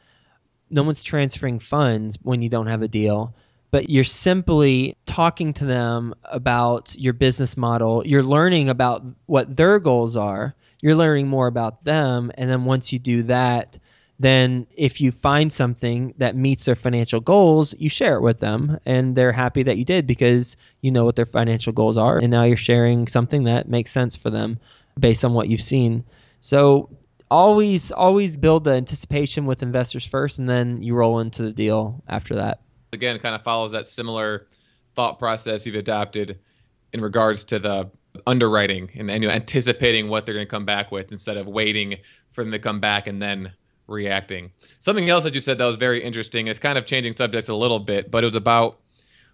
no 0.70 0.82
one's 0.82 1.02
transferring 1.02 1.60
funds 1.60 2.18
when 2.22 2.42
you 2.42 2.48
don't 2.48 2.66
have 2.66 2.82
a 2.82 2.88
deal 2.88 3.34
but 3.74 3.90
you're 3.90 4.04
simply 4.04 4.96
talking 5.04 5.52
to 5.52 5.64
them 5.64 6.14
about 6.26 6.94
your 6.96 7.12
business 7.12 7.56
model. 7.56 8.06
You're 8.06 8.22
learning 8.22 8.68
about 8.68 9.04
what 9.26 9.56
their 9.56 9.80
goals 9.80 10.16
are. 10.16 10.54
You're 10.80 10.94
learning 10.94 11.26
more 11.26 11.48
about 11.48 11.82
them. 11.82 12.30
And 12.36 12.48
then 12.48 12.66
once 12.66 12.92
you 12.92 13.00
do 13.00 13.24
that, 13.24 13.76
then 14.21 14.66
if 14.76 15.00
you 15.00 15.11
find 15.11 15.52
something 15.52 16.14
that 16.18 16.37
meets 16.37 16.64
their 16.64 16.76
financial 16.76 17.21
goals, 17.21 17.75
you 17.78 17.88
share 17.88 18.16
it 18.16 18.23
with 18.23 18.40
them. 18.40 18.78
And 18.87 19.16
they're 19.16 19.33
happy 19.33 19.62
that 19.64 19.76
you 19.76 19.85
did 19.85 20.06
because 20.06 20.56
you 20.83 20.90
know 20.90 21.04
what 21.04 21.16
their 21.16 21.26
financial 21.26 21.73
goals 21.73 21.99
are. 21.99 22.18
And 22.18 22.30
now 22.30 22.44
you're 22.44 22.56
sharing 22.56 23.09
something 23.09 23.44
that 23.44 23.68
makes 23.68 23.90
sense 23.90 24.16
for 24.16 24.30
them 24.30 24.59
based 24.99 25.25
on 25.25 25.33
what 25.33 25.49
you've 25.49 25.61
seen. 25.61 26.04
So 26.40 26.88
always, 27.30 27.90
always 27.92 28.37
build 28.37 28.64
the 28.64 28.73
anticipation 28.73 29.47
with 29.47 29.62
investors 29.62 30.06
first, 30.06 30.38
and 30.38 30.49
then 30.49 30.83
you 30.83 30.94
roll 30.94 31.18
into 31.18 31.42
the 31.42 31.52
deal 31.52 32.02
after 32.09 32.35
that 32.37 32.61
again 32.94 33.18
kind 33.18 33.35
of 33.35 33.42
follows 33.42 33.73
that 33.73 33.87
similar 33.87 34.47
thought 34.94 35.18
process 35.18 35.66
you've 35.66 35.75
adopted 35.75 36.38
in 36.94 37.00
regards 37.02 37.44
to 37.44 37.59
the 37.59 37.90
underwriting 38.26 38.88
and, 38.94 39.11
and 39.11 39.23
you 39.23 39.28
know, 39.28 39.35
anticipating 39.35 40.09
what 40.09 40.25
they're 40.25 40.35
going 40.35 40.47
to 40.47 40.50
come 40.50 40.64
back 40.64 40.90
with 40.90 41.12
instead 41.12 41.37
of 41.37 41.47
waiting 41.47 41.97
for 42.33 42.44
them 42.44 42.52
to 42.52 42.59
come 42.59 42.80
back 42.80 43.06
and 43.06 43.21
then 43.21 43.52
reacting. 43.87 44.50
Something 44.81 45.09
else 45.11 45.25
that 45.25 45.35
you 45.35 45.41
said 45.41 45.59
that 45.59 45.67
was 45.67 45.76
very 45.76 46.03
interesting 46.03 46.49
is 46.49 46.59
kind 46.59 46.79
of 46.79 46.87
changing 46.87 47.17
subjects 47.17 47.49
a 47.49 47.55
little 47.55 47.79
bit, 47.79 48.11
but 48.11 48.25
it 48.25 48.26
was 48.26 48.37
about 48.37 48.81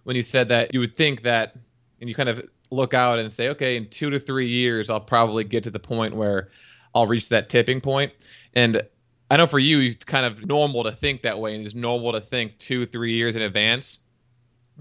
when 0.03 0.15
you 0.15 0.23
said 0.23 0.49
that 0.49 0.73
you 0.73 0.79
would 0.79 0.95
think 0.95 1.21
that, 1.23 1.55
and 1.99 2.09
you 2.09 2.15
kind 2.15 2.29
of 2.29 2.41
look 2.71 2.93
out 2.93 3.19
and 3.19 3.31
say, 3.31 3.49
okay, 3.49 3.77
in 3.77 3.87
two 3.89 4.09
to 4.09 4.19
three 4.19 4.47
years, 4.47 4.89
I'll 4.89 4.99
probably 4.99 5.43
get 5.43 5.63
to 5.65 5.71
the 5.71 5.79
point 5.79 6.15
where 6.15 6.49
I'll 6.95 7.07
reach 7.07 7.29
that 7.29 7.49
tipping 7.49 7.81
point. 7.81 8.11
And 8.53 8.81
I 9.29 9.37
know 9.37 9.47
for 9.47 9.59
you, 9.59 9.79
it's 9.79 10.03
kind 10.03 10.25
of 10.25 10.45
normal 10.45 10.83
to 10.83 10.91
think 10.91 11.21
that 11.21 11.39
way, 11.39 11.55
and 11.55 11.65
it's 11.65 11.75
normal 11.75 12.11
to 12.11 12.19
think 12.21 12.57
two, 12.59 12.85
three 12.85 13.13
years 13.13 13.35
in 13.35 13.41
advance. 13.41 13.99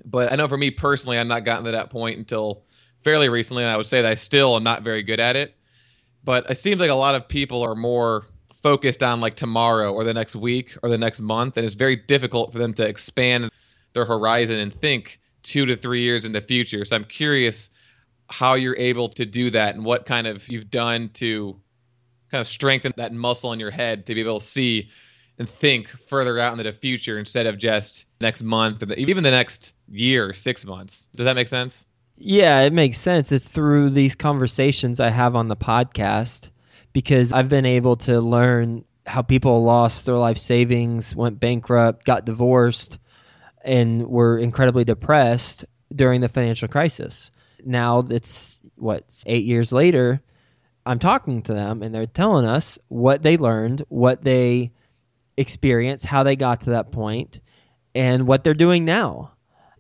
But 0.05 0.33
I 0.33 0.37
know 0.37 0.49
for 0.49 0.57
me 0.57 0.71
personally, 0.71 1.19
I've 1.19 1.27
not 1.27 1.45
gotten 1.45 1.65
to 1.67 1.71
that 1.73 1.91
point 1.91 2.19
until 2.19 2.62
fairly 3.05 3.29
recently, 3.29 3.62
and 3.62 3.71
I 3.71 3.77
would 3.77 3.87
say 3.87 4.03
that 4.03 4.11
I 4.11 4.15
still 4.15 4.57
am 4.57 4.62
not 4.62 4.83
very 4.83 5.03
good 5.03 5.21
at 5.21 5.37
it. 5.37 5.55
But 6.25 6.50
it 6.50 6.57
seems 6.57 6.81
like 6.81 6.91
a 6.91 6.95
lot 6.95 7.15
of 7.15 7.29
people 7.29 7.62
are 7.62 7.75
more 7.75 8.27
focused 8.62 9.02
on 9.02 9.21
like 9.21 9.37
tomorrow 9.37 9.93
or 9.93 10.05
the 10.05 10.14
next 10.14 10.37
week 10.37 10.76
or 10.83 10.88
the 10.88 10.99
next 10.99 11.21
month, 11.21 11.57
and 11.57 11.64
it's 11.64 11.75
very 11.75 11.97
difficult 11.97 12.52
for 12.52 12.59
them 12.59 12.75
to 12.75 12.87
expand 12.87 13.50
their 13.93 14.05
horizon 14.05 14.59
and 14.59 14.75
think 14.75 15.21
two 15.43 15.67
to 15.67 15.76
three 15.76 16.02
years 16.02 16.25
in 16.25 16.33
the 16.33 16.40
future. 16.40 16.85
So 16.85 16.97
I'm 16.97 17.05
curious 17.05 17.71
how 18.29 18.55
you're 18.55 18.76
able 18.76 19.09
to 19.09 19.26
do 19.26 19.50
that 19.50 19.75
and 19.75 19.85
what 19.85 20.07
kind 20.07 20.26
of 20.26 20.47
you've 20.49 20.71
done 20.71 21.11
to 21.14 21.59
kind 22.31 22.40
of 22.40 22.47
strengthen 22.47 22.93
that 22.97 23.12
muscle 23.12 23.52
in 23.52 23.59
your 23.59 23.73
head 23.73 24.07
to 24.07 24.14
be 24.14 24.21
able 24.21 24.38
to 24.38 24.47
see 24.47 24.88
and 25.38 25.49
think 25.49 25.88
further 25.88 26.38
out 26.38 26.52
into 26.52 26.62
the 26.62 26.73
future 26.73 27.19
instead 27.19 27.47
of 27.47 27.59
just 27.59 28.05
next 28.21 28.43
month 28.43 28.83
or 28.83 28.93
even 28.93 29.25
the 29.25 29.31
next 29.31 29.73
year, 29.88 30.33
six 30.33 30.64
months. 30.64 31.09
Does 31.17 31.25
that 31.25 31.35
make 31.35 31.49
sense? 31.49 31.87
Yeah, 32.17 32.61
it 32.61 32.75
makes 32.75 32.99
sense. 32.99 33.33
It's 33.33 33.49
through 33.49 33.90
these 33.90 34.14
conversations 34.14 35.00
I 35.00 35.09
have 35.09 35.35
on 35.35 35.49
the 35.49 35.57
podcast 35.57 36.50
because 36.92 37.32
I've 37.32 37.49
been 37.49 37.66
able 37.66 37.97
to 37.97 38.20
learn 38.20 38.85
how 39.06 39.23
people 39.23 39.62
lost 39.62 40.06
their 40.06 40.16
life 40.16 40.38
savings, 40.38 41.14
went 41.16 41.40
bankrupt, 41.40 42.04
got 42.04 42.25
divorced, 42.25 42.99
and 43.64 44.06
were 44.06 44.38
incredibly 44.38 44.85
depressed 44.85 45.64
during 45.94 46.20
the 46.20 46.28
financial 46.28 46.68
crisis. 46.68 47.30
Now 47.64 48.04
it's 48.09 48.59
what 48.76 49.04
eight 49.26 49.44
years 49.44 49.73
later, 49.73 50.20
I'm 50.87 50.99
talking 50.99 51.42
to 51.42 51.54
them 51.54 51.82
and 51.82 51.94
they're 51.94 52.06
telling 52.06 52.47
us 52.47 52.78
what 52.88 53.23
they 53.23 53.37
learned, 53.37 53.82
what 53.88 54.25
they 54.25 54.73
experienced, 55.37 56.06
how 56.06 56.23
they 56.23 56.37
got 56.37 56.62
to 56.62 56.70
that 56.70 56.92
point, 56.92 57.40
and 57.94 58.26
what 58.26 58.44
they're 58.44 58.54
doing 58.54 58.85
now. 58.85 59.32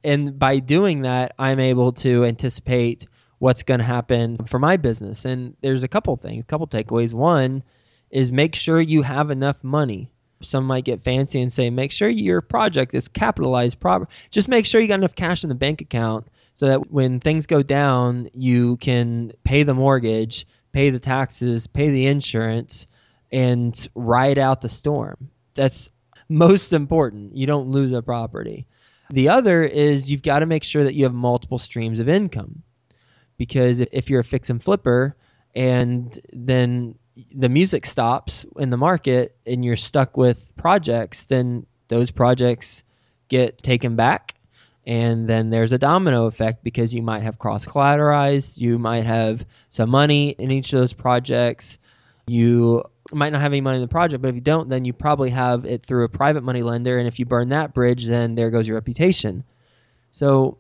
And 0.02 0.38
by 0.38 0.58
doing 0.58 1.02
that, 1.02 1.34
I'm 1.38 1.60
able 1.60 1.92
to 1.92 2.24
anticipate 2.24 3.06
what's 3.40 3.62
going 3.62 3.80
to 3.80 3.84
happen 3.84 4.38
for 4.46 4.58
my 4.58 4.76
business. 4.76 5.24
And 5.24 5.54
there's 5.60 5.82
a 5.82 5.88
couple 5.88 6.16
things, 6.16 6.44
a 6.44 6.46
couple 6.46 6.66
takeaways. 6.66 7.12
One 7.12 7.62
is 8.10 8.32
make 8.32 8.54
sure 8.54 8.80
you 8.80 9.02
have 9.02 9.30
enough 9.30 9.62
money. 9.62 10.10
Some 10.42 10.64
might 10.64 10.84
get 10.84 11.02
fancy 11.02 11.42
and 11.42 11.52
say, 11.52 11.68
make 11.68 11.92
sure 11.92 12.08
your 12.08 12.40
project 12.40 12.94
is 12.94 13.08
capitalized 13.08 13.80
proper. 13.80 14.08
Just 14.30 14.48
make 14.48 14.64
sure 14.64 14.80
you 14.80 14.88
got 14.88 15.00
enough 15.00 15.14
cash 15.14 15.42
in 15.42 15.48
the 15.48 15.54
bank 15.54 15.82
account 15.82 16.26
so 16.54 16.66
that 16.66 16.90
when 16.90 17.20
things 17.20 17.46
go 17.46 17.62
down, 17.62 18.30
you 18.32 18.78
can 18.78 19.32
pay 19.44 19.62
the 19.64 19.74
mortgage 19.74 20.46
pay 20.72 20.90
the 20.90 20.98
taxes, 20.98 21.66
pay 21.66 21.90
the 21.90 22.06
insurance, 22.06 22.86
and 23.32 23.88
ride 23.94 24.38
out 24.38 24.60
the 24.60 24.68
storm. 24.68 25.30
That's 25.54 25.90
most 26.28 26.72
important. 26.72 27.36
You 27.36 27.46
don't 27.46 27.68
lose 27.68 27.92
a 27.92 28.02
property. 28.02 28.66
The 29.10 29.28
other 29.28 29.64
is 29.64 30.10
you've 30.10 30.22
got 30.22 30.40
to 30.40 30.46
make 30.46 30.64
sure 30.64 30.84
that 30.84 30.94
you 30.94 31.04
have 31.04 31.14
multiple 31.14 31.58
streams 31.58 32.00
of 32.00 32.08
income. 32.08 32.62
Because 33.40 33.80
if 33.80 34.10
you're 34.10 34.20
a 34.20 34.24
fix 34.24 34.50
and 34.50 34.62
flipper 34.62 35.16
and 35.54 36.20
then 36.30 36.94
the 37.34 37.48
music 37.48 37.86
stops 37.86 38.44
in 38.58 38.68
the 38.68 38.76
market 38.76 39.34
and 39.46 39.64
you're 39.64 39.76
stuck 39.76 40.18
with 40.18 40.54
projects, 40.56 41.24
then 41.24 41.64
those 41.88 42.10
projects 42.10 42.84
get 43.30 43.56
taken 43.56 43.96
back 43.96 44.34
and 44.86 45.26
then 45.26 45.48
there's 45.48 45.72
a 45.72 45.78
domino 45.78 46.26
effect 46.26 46.62
because 46.62 46.94
you 46.94 47.00
might 47.00 47.22
have 47.22 47.38
cross 47.38 47.64
collateralized, 47.64 48.58
you 48.58 48.78
might 48.78 49.06
have 49.06 49.46
some 49.70 49.88
money 49.88 50.30
in 50.38 50.50
each 50.50 50.74
of 50.74 50.80
those 50.80 50.92
projects. 50.92 51.78
You 52.26 52.84
might 53.10 53.32
not 53.32 53.40
have 53.40 53.52
any 53.52 53.62
money 53.62 53.76
in 53.76 53.82
the 53.82 53.88
project, 53.88 54.20
but 54.20 54.28
if 54.28 54.34
you 54.34 54.42
don't, 54.42 54.68
then 54.68 54.84
you 54.84 54.92
probably 54.92 55.30
have 55.30 55.64
it 55.64 55.86
through 55.86 56.04
a 56.04 56.10
private 56.10 56.42
money 56.42 56.62
lender. 56.62 56.98
And 56.98 57.08
if 57.08 57.18
you 57.18 57.24
burn 57.24 57.48
that 57.48 57.72
bridge, 57.72 58.04
then 58.04 58.34
there 58.34 58.50
goes 58.50 58.68
your 58.68 58.74
reputation. 58.74 59.44
So 60.10 60.58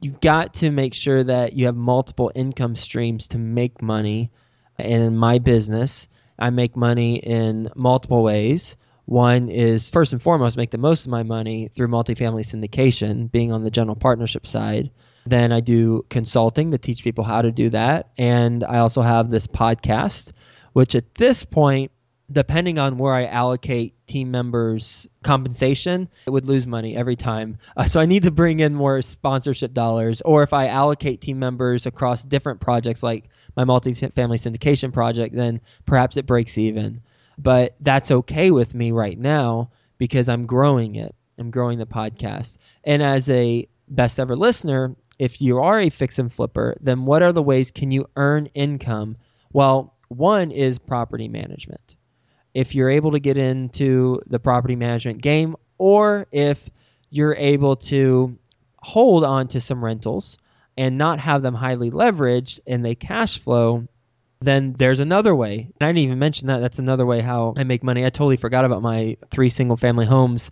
you've 0.00 0.20
got 0.20 0.54
to 0.54 0.70
make 0.70 0.94
sure 0.94 1.24
that 1.24 1.54
you 1.54 1.66
have 1.66 1.76
multiple 1.76 2.30
income 2.34 2.76
streams 2.76 3.28
to 3.28 3.38
make 3.38 3.82
money. 3.82 4.30
And 4.78 5.02
in 5.02 5.16
my 5.16 5.38
business, 5.38 6.08
I 6.38 6.50
make 6.50 6.76
money 6.76 7.16
in 7.16 7.68
multiple 7.74 8.22
ways. 8.22 8.76
One 9.06 9.48
is 9.48 9.90
first 9.90 10.12
and 10.12 10.22
foremost 10.22 10.56
make 10.56 10.70
the 10.70 10.78
most 10.78 11.06
of 11.06 11.10
my 11.10 11.22
money 11.22 11.70
through 11.74 11.88
multifamily 11.88 12.44
syndication, 12.44 13.30
being 13.30 13.52
on 13.52 13.64
the 13.64 13.70
general 13.70 13.96
partnership 13.96 14.46
side. 14.46 14.90
Then 15.26 15.50
I 15.52 15.60
do 15.60 16.04
consulting 16.10 16.70
to 16.70 16.78
teach 16.78 17.02
people 17.02 17.24
how 17.24 17.42
to 17.42 17.50
do 17.50 17.70
that. 17.70 18.10
And 18.18 18.64
I 18.64 18.78
also 18.78 19.02
have 19.02 19.30
this 19.30 19.46
podcast 19.46 20.32
which 20.78 20.94
at 20.94 21.16
this 21.16 21.44
point, 21.44 21.90
depending 22.30 22.78
on 22.78 22.98
where 22.98 23.14
I 23.14 23.26
allocate 23.26 23.94
team 24.06 24.30
members' 24.30 25.06
compensation, 25.22 26.08
it 26.26 26.30
would 26.30 26.44
lose 26.44 26.66
money 26.66 26.96
every 26.96 27.16
time. 27.16 27.58
Uh, 27.76 27.84
so 27.86 28.00
I 28.00 28.06
need 28.06 28.22
to 28.24 28.30
bring 28.30 28.60
in 28.60 28.74
more 28.74 29.00
sponsorship 29.00 29.72
dollars. 29.72 30.20
Or 30.22 30.42
if 30.42 30.52
I 30.52 30.66
allocate 30.66 31.20
team 31.20 31.38
members 31.38 31.86
across 31.86 32.24
different 32.24 32.60
projects 32.60 33.02
like 33.02 33.24
my 33.56 33.64
multi-family 33.64 34.38
syndication 34.38 34.92
project, 34.92 35.34
then 35.34 35.60
perhaps 35.86 36.16
it 36.16 36.26
breaks 36.26 36.58
even. 36.58 37.00
But 37.38 37.76
that's 37.80 38.10
okay 38.10 38.50
with 38.50 38.74
me 38.74 38.92
right 38.92 39.18
now 39.18 39.70
because 39.96 40.28
I'm 40.28 40.46
growing 40.46 40.96
it. 40.96 41.14
I'm 41.38 41.50
growing 41.50 41.78
the 41.78 41.86
podcast. 41.86 42.58
And 42.84 43.02
as 43.02 43.30
a 43.30 43.66
best 43.88 44.20
ever 44.20 44.36
listener, 44.36 44.94
if 45.18 45.40
you 45.40 45.58
are 45.58 45.80
a 45.80 45.90
fix 45.90 46.18
and 46.18 46.32
flipper, 46.32 46.76
then 46.80 47.04
what 47.04 47.22
are 47.22 47.32
the 47.32 47.42
ways 47.42 47.70
can 47.70 47.90
you 47.90 48.08
earn 48.16 48.46
income? 48.54 49.16
Well, 49.52 49.94
one 50.08 50.50
is 50.50 50.78
property 50.78 51.28
management. 51.28 51.96
If 52.58 52.74
you're 52.74 52.90
able 52.90 53.12
to 53.12 53.20
get 53.20 53.38
into 53.38 54.20
the 54.26 54.40
property 54.40 54.74
management 54.74 55.22
game, 55.22 55.54
or 55.78 56.26
if 56.32 56.68
you're 57.08 57.36
able 57.36 57.76
to 57.76 58.36
hold 58.78 59.22
on 59.22 59.46
to 59.48 59.60
some 59.60 59.84
rentals 59.84 60.38
and 60.76 60.98
not 60.98 61.20
have 61.20 61.42
them 61.42 61.54
highly 61.54 61.92
leveraged 61.92 62.58
and 62.66 62.84
they 62.84 62.96
cash 62.96 63.38
flow, 63.38 63.86
then 64.40 64.72
there's 64.72 64.98
another 64.98 65.36
way. 65.36 65.70
And 65.78 65.86
I 65.86 65.86
didn't 65.86 65.98
even 65.98 66.18
mention 66.18 66.48
that. 66.48 66.58
That's 66.58 66.80
another 66.80 67.06
way 67.06 67.20
how 67.20 67.54
I 67.56 67.62
make 67.62 67.84
money. 67.84 68.04
I 68.04 68.10
totally 68.10 68.36
forgot 68.36 68.64
about 68.64 68.82
my 68.82 69.16
three 69.30 69.50
single 69.50 69.76
family 69.76 70.06
homes. 70.06 70.50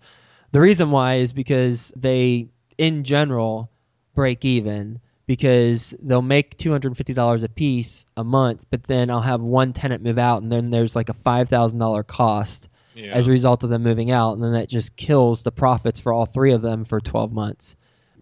The 0.52 0.60
reason 0.60 0.92
why 0.92 1.16
is 1.16 1.32
because 1.32 1.92
they, 1.96 2.46
in 2.78 3.02
general, 3.02 3.68
break 4.14 4.44
even 4.44 5.00
because 5.26 5.94
they'll 6.02 6.22
make 6.22 6.56
$250 6.56 7.44
a 7.44 7.48
piece 7.48 8.06
a 8.16 8.24
month, 8.24 8.64
but 8.70 8.84
then 8.84 9.10
I'll 9.10 9.20
have 9.20 9.40
one 9.40 9.72
tenant 9.72 10.02
move 10.02 10.18
out 10.18 10.42
and 10.42 10.50
then 10.50 10.70
there's 10.70 10.94
like 10.96 11.08
a 11.08 11.14
$5,000 11.14 12.06
cost 12.06 12.68
Yeah. 12.94 13.12
as 13.12 13.26
a 13.26 13.30
result 13.30 13.64
of 13.64 13.70
them 13.70 13.82
moving 13.82 14.10
out. 14.12 14.34
And 14.34 14.42
then 14.42 14.52
that 14.52 14.68
just 14.68 14.96
kills 14.96 15.42
the 15.42 15.50
profits 15.52 15.98
for 15.98 16.12
all 16.12 16.26
three 16.26 16.52
of 16.52 16.62
them 16.62 16.84
for 16.84 17.00
12 17.00 17.32
months. 17.32 17.74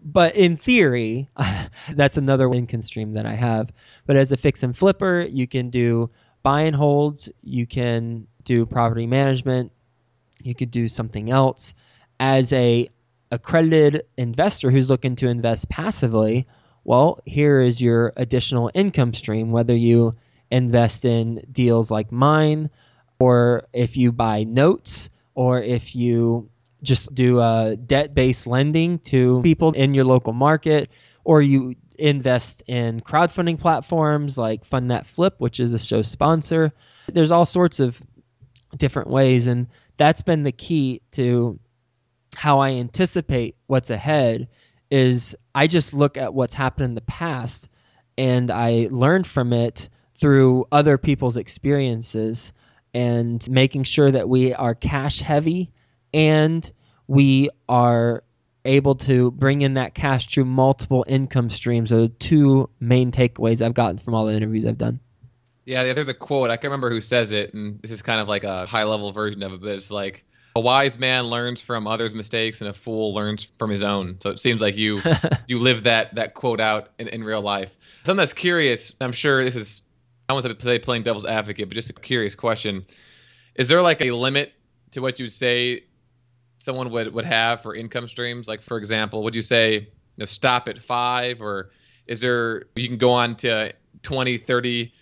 But 0.03 0.35
in 0.35 0.57
theory, 0.57 1.29
that's 1.93 2.17
another 2.17 2.53
income 2.53 2.83
stream 2.83 3.13
that 3.15 3.27
I 3.27 3.35
have. 3.35 3.71
But 4.07 4.17
as 4.17 4.33
a 4.33 4.37
fix 4.37 4.63
and 4.63 4.77
flipper, 4.77 5.27
you 5.31 5.47
can 5.47 5.71
do 5.71 6.11
buy 6.43 6.63
and 6.63 6.77
holds, 6.77 7.29
you 7.43 7.67
can 7.67 8.27
do 8.45 8.67
property 8.67 9.07
management, 9.07 9.73
you 10.43 10.55
could 10.55 10.71
do 10.71 10.89
something 10.89 11.31
else. 11.31 11.75
As 12.21 12.53
a 12.53 12.89
accredited 13.31 14.03
investor 14.19 14.71
who's 14.71 14.91
looking 14.91 15.17
to 15.17 15.29
invest 15.29 15.69
passively, 15.71 16.47
well, 16.85 17.21
here 17.25 17.61
is 17.61 17.81
your 17.81 18.13
additional 18.17 18.71
income 18.75 19.15
stream, 19.15 19.51
whether 19.51 19.75
you 19.75 20.15
invest 20.51 21.05
in 21.05 21.43
deals 21.51 21.91
like 21.91 22.13
mine, 22.13 22.71
or 23.19 23.67
if 23.73 23.97
you 23.97 24.13
buy 24.13 24.45
notes, 24.45 25.09
or 25.35 25.63
if 25.63 25.97
you 25.97 26.49
just 26.83 27.15
do 27.15 27.41
uh, 27.41 27.77
debt 27.87 28.15
based 28.15 28.47
lending 28.47 28.99
to 29.01 29.41
people 29.43 29.73
in 29.73 29.95
your 29.95 30.05
local 30.05 30.35
market, 30.35 30.91
or 31.25 31.41
you 31.41 31.75
invest 31.99 32.63
in 32.67 33.01
crowdfunding 33.01 33.59
platforms 33.59 34.37
like 34.37 34.65
Fund 34.65 34.91
That 34.91 35.07
Flip, 35.07 35.35
which 35.39 35.61
is 35.61 35.73
the 35.73 35.79
show's 35.79 36.09
sponsor. 36.09 36.73
There's 37.13 37.31
all 37.31 37.47
sorts 37.47 37.81
of 37.81 38.03
different 38.77 39.09
ways, 39.09 39.47
and 39.47 39.67
that's 39.97 40.23
been 40.23 40.43
the 40.43 40.53
key 40.53 41.01
to 41.13 41.59
how 42.35 42.59
I 42.61 42.73
anticipate 42.73 43.57
what's 43.69 43.91
ahead 43.91 44.49
is 44.91 45.35
I 45.55 45.67
just 45.67 45.95
look 45.95 46.17
at 46.17 46.35
what's 46.35 46.55
happened 46.55 46.85
in 46.87 46.95
the 46.95 47.01
past 47.03 47.69
and 48.17 48.51
I 48.51 48.89
learn 48.91 49.25
from 49.25 49.53
it 49.53 49.89
through 50.15 50.67
other 50.71 50.99
people's 50.99 51.37
experiences 51.37 52.53
and 52.93 53.49
making 53.51 53.85
sure 53.85 54.11
that 54.11 54.29
we 54.29 54.55
are 54.55 54.75
cash 54.75 55.21
heavy 55.21 55.73
and 56.13 56.71
we 57.09 57.51
are 57.69 58.23
able 58.65 58.95
to 58.95 59.31
bring 59.33 59.63
in 59.63 59.75
that 59.75 59.95
cash 59.95 60.29
through 60.29 60.45
multiple 60.45 61.05
income 61.09 61.51
streams 61.51 61.93
are 61.93 62.03
the 62.03 62.09
two 62.09 62.71
main 62.81 63.11
takeaways 63.11 63.61
I've 63.61 63.75
gotten 63.75 63.99
from 63.99 64.15
all 64.15 64.27
the 64.27 64.35
interviews 64.35 64.65
I've 64.65 64.79
done. 64.79 65.01
Yeah, 65.67 65.93
there's 65.93 66.09
a 66.09 66.15
quote. 66.15 66.51
I 66.51 66.57
can't 66.57 66.65
remember 66.65 66.91
who 66.91 67.01
says 67.01 67.31
it, 67.31 67.55
and 67.55 67.81
this 67.81 67.91
is 67.91 68.03
kind 68.03 68.21
of 68.21 68.29
like 68.29 68.45
a 68.45 68.67
high 68.67 68.85
level 68.85 69.13
version 69.13 69.43
of 69.43 69.55
it, 69.55 69.61
but 69.61 69.71
it's 69.71 69.91
like 69.91 70.25
a 70.57 70.61
wise 70.61 70.99
man 70.99 71.25
learns 71.25 71.61
from 71.61 71.87
others' 71.87 72.15
mistakes 72.15 72.61
and 72.61 72.71
a 72.71 72.73
fool 72.73 73.13
learns 73.13 73.45
from 73.59 73.71
his 73.71 73.83
own. 73.83 74.17
So 74.21 74.31
it 74.31 74.39
seems 74.39 74.61
like 74.61 74.77
you 74.77 75.03
you 75.49 75.59
live 75.59 75.83
that 75.83 76.15
that 76.15 76.35
quote 76.35 76.61
out 76.61 76.91
in, 76.99 77.09
in 77.09 77.25
real 77.25 77.43
life. 77.43 77.73
Something 78.05 78.19
that's 78.19 78.33
curious, 78.33 78.93
I'm 79.01 79.13
sure 79.13 79.45
this 79.45 79.57
is 79.57 79.83
I 80.29 80.33
want 80.33 80.47
to 80.47 80.57
say 80.65 80.79
playing 80.79 81.03
devil's 81.03 81.27
advocate, 81.27 81.69
but 81.69 81.75
just 81.75 81.91
a 81.91 81.93
curious 81.93 82.35
question. 82.35 82.87
Is 83.57 83.69
there 83.69 83.83
like 83.83 84.01
a 84.01 84.13
limit 84.13 84.53
to 84.93 85.01
what 85.01 85.21
you 85.21 85.29
say 85.29 85.85
someone 86.59 86.91
would, 86.91 87.13
would 87.13 87.27
have 87.27 87.61
for 87.61 87.75
income 87.75 88.09
streams? 88.09 88.49
Like 88.49 88.63
for 88.63 88.79
example, 88.79 89.23
would 89.25 89.35
you 89.35 89.43
say 89.43 89.75
you 89.75 89.89
know, 90.19 90.25
stop 90.25 90.69
at 90.69 90.81
five 90.81 91.43
or 91.43 91.71
is 92.07 92.21
there 92.21 92.65
you 92.77 92.89
can 92.89 92.99
go 92.99 93.11
on 93.11 93.35
to 93.37 93.73
20, 94.03 94.39
30 94.39 94.93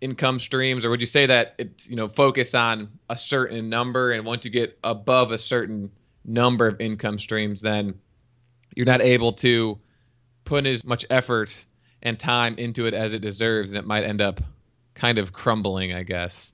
income 0.00 0.38
streams 0.38 0.84
or 0.84 0.90
would 0.90 1.00
you 1.00 1.06
say 1.06 1.24
that 1.26 1.54
it's 1.58 1.88
you 1.88 1.96
know 1.96 2.08
focus 2.08 2.54
on 2.54 2.88
a 3.08 3.16
certain 3.16 3.68
number 3.68 4.12
and 4.12 4.24
once 4.24 4.44
you 4.44 4.50
get 4.50 4.78
above 4.84 5.32
a 5.32 5.38
certain 5.38 5.90
number 6.24 6.66
of 6.66 6.78
income 6.80 7.18
streams 7.18 7.60
then 7.60 7.94
you're 8.74 8.86
not 8.86 9.00
able 9.00 9.32
to 9.32 9.78
put 10.44 10.66
as 10.66 10.84
much 10.84 11.06
effort 11.08 11.64
and 12.02 12.20
time 12.20 12.54
into 12.58 12.86
it 12.86 12.92
as 12.92 13.14
it 13.14 13.20
deserves 13.20 13.72
and 13.72 13.78
it 13.78 13.86
might 13.86 14.04
end 14.04 14.20
up 14.20 14.40
kind 14.94 15.18
of 15.18 15.32
crumbling 15.32 15.94
i 15.94 16.02
guess 16.02 16.52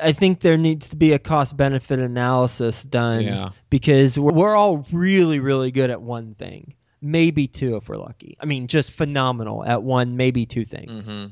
I 0.00 0.12
think 0.12 0.40
there 0.40 0.56
needs 0.56 0.88
to 0.90 0.96
be 0.96 1.12
a 1.12 1.18
cost 1.18 1.56
benefit 1.56 1.98
analysis 1.98 2.84
done 2.84 3.24
yeah 3.24 3.50
because 3.70 4.18
we're, 4.18 4.32
we're 4.32 4.56
all 4.56 4.86
really, 4.92 5.40
really 5.40 5.70
good 5.70 5.90
at 5.90 6.00
one 6.00 6.34
thing, 6.34 6.74
maybe 7.00 7.46
two 7.46 7.76
if 7.76 7.88
we're 7.88 7.96
lucky. 7.96 8.36
I 8.40 8.46
mean, 8.46 8.66
just 8.66 8.92
phenomenal 8.92 9.64
at 9.64 9.82
one, 9.82 10.16
maybe 10.16 10.46
two 10.46 10.64
things. 10.64 11.08
hmm 11.10 11.26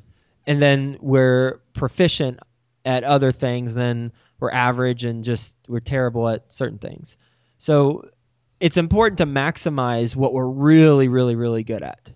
And 0.47 0.63
then 0.63 0.97
we're 1.01 1.61
proficient 1.73 2.39
at 2.85 3.03
other 3.05 3.33
things, 3.33 3.75
then 3.75 4.13
we're 4.39 4.53
average 4.53 5.05
and 5.05 5.25
just 5.25 5.57
we're 5.69 5.81
terrible 5.81 6.29
at 6.29 6.53
certain 6.53 6.79
things. 6.79 7.17
So 7.59 8.09
it's 8.61 8.77
important 8.77 9.19
to 9.19 9.27
maximize 9.27 10.15
what 10.15 10.33
we're 10.33 10.47
really, 10.47 11.09
really, 11.09 11.35
really 11.35 11.65
good 11.65 11.83
at 11.83 12.13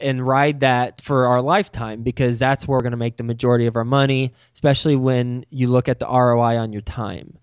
and 0.00 0.26
ride 0.26 0.60
that 0.60 1.00
for 1.00 1.26
our 1.26 1.40
lifetime 1.40 2.02
because 2.02 2.38
that's 2.38 2.66
where 2.66 2.76
we're 2.76 2.82
going 2.82 2.90
to 2.90 2.96
make 2.96 3.16
the 3.16 3.22
majority 3.22 3.66
of 3.66 3.76
our 3.76 3.84
money, 3.84 4.32
especially 4.54 4.96
when 4.96 5.44
you 5.50 5.68
look 5.68 5.88
at 5.88 6.00
the 6.00 6.06
ROI 6.06 6.56
on 6.58 6.72
your 6.72 6.82
time. 6.82 7.38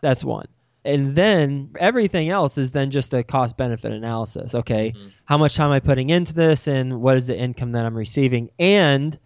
That's 0.00 0.22
one. 0.22 0.46
And 0.84 1.16
then 1.16 1.70
everything 1.80 2.28
else 2.28 2.58
is 2.58 2.72
then 2.72 2.90
just 2.90 3.12
a 3.14 3.24
cost 3.24 3.56
benefit 3.56 3.90
analysis. 3.90 4.54
Okay, 4.54 4.92
Mhm. 4.94 5.10
how 5.24 5.38
much 5.38 5.56
time 5.56 5.66
am 5.66 5.72
I 5.72 5.80
putting 5.80 6.10
into 6.10 6.34
this 6.34 6.68
and 6.68 7.00
what 7.00 7.16
is 7.16 7.26
the 7.26 7.36
income 7.36 7.72
that 7.72 7.84
I'm 7.86 7.96
receiving? 7.96 8.50
And 8.60 9.18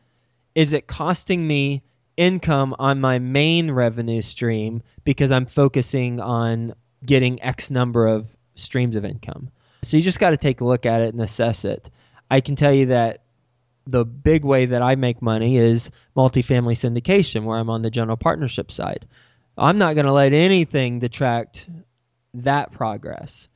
is 0.59 0.73
it 0.73 0.89
costing 0.89 1.47
me 1.47 1.81
income 2.17 2.75
on 2.81 3.01
my 3.01 3.17
main 3.21 3.71
revenue 3.71 4.21
stream 4.21 4.83
because 5.05 5.31
I'm 5.31 5.47
focusing 5.47 6.19
on 6.19 6.75
getting 7.07 7.41
X 7.45 7.71
number 7.71 8.09
of 8.09 8.35
streams 8.57 8.97
of 8.97 9.05
income? 9.05 9.53
So 9.83 9.97
you 9.97 10.03
just 10.03 10.19
got 10.19 10.31
to 10.31 10.37
take 10.37 10.61
a 10.61 10.65
look 10.65 10.85
at 10.85 11.01
it 11.01 11.15
and 11.15 11.23
assess 11.23 11.65
it. 11.65 11.91
I 12.29 12.41
can 12.41 12.57
tell 12.57 12.73
you 12.73 12.87
that 12.87 13.23
the 13.87 14.05
big 14.05 14.45
way 14.45 14.67
that 14.67 14.83
I 14.83 14.97
make 14.97 15.23
money 15.23 15.59
is 15.59 15.93
multifamily 16.17 16.75
syndication, 16.75 17.45
where 17.45 17.57
I'm 17.57 17.71
on 17.71 17.83
the 17.83 17.89
general 17.89 18.17
partnership 18.17 18.73
side. 18.73 19.07
I'm 19.57 19.79
not 19.79 19.95
going 19.95 20.07
to 20.07 20.13
let 20.13 20.33
anything 20.33 20.99
detract 20.99 21.71
that 22.35 22.73
progress. 22.73 23.49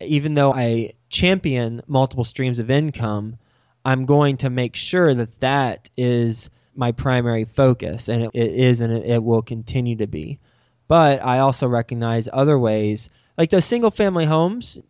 Even 0.00 0.34
though 0.34 0.52
I 0.52 0.94
champion 1.08 1.82
multiple 1.86 2.24
streams 2.24 2.58
of 2.58 2.68
income, 2.68 3.38
I'm 3.86 4.04
going 4.04 4.36
to 4.38 4.50
make 4.50 4.74
sure 4.74 5.14
that 5.14 5.38
that 5.40 5.88
is 5.96 6.50
my 6.74 6.90
primary 6.90 7.44
focus, 7.44 8.08
and 8.08 8.24
it, 8.24 8.30
it 8.34 8.52
is, 8.52 8.80
and 8.80 8.92
it, 8.92 9.06
it 9.08 9.22
will 9.22 9.42
continue 9.42 9.94
to 9.96 10.08
be. 10.08 10.40
But 10.88 11.24
I 11.24 11.38
also 11.38 11.68
recognize 11.68 12.28
other 12.32 12.58
ways, 12.58 13.10
like 13.38 13.50
those 13.50 13.64
single 13.64 13.92
family 13.92 14.24
homes. 14.24 14.80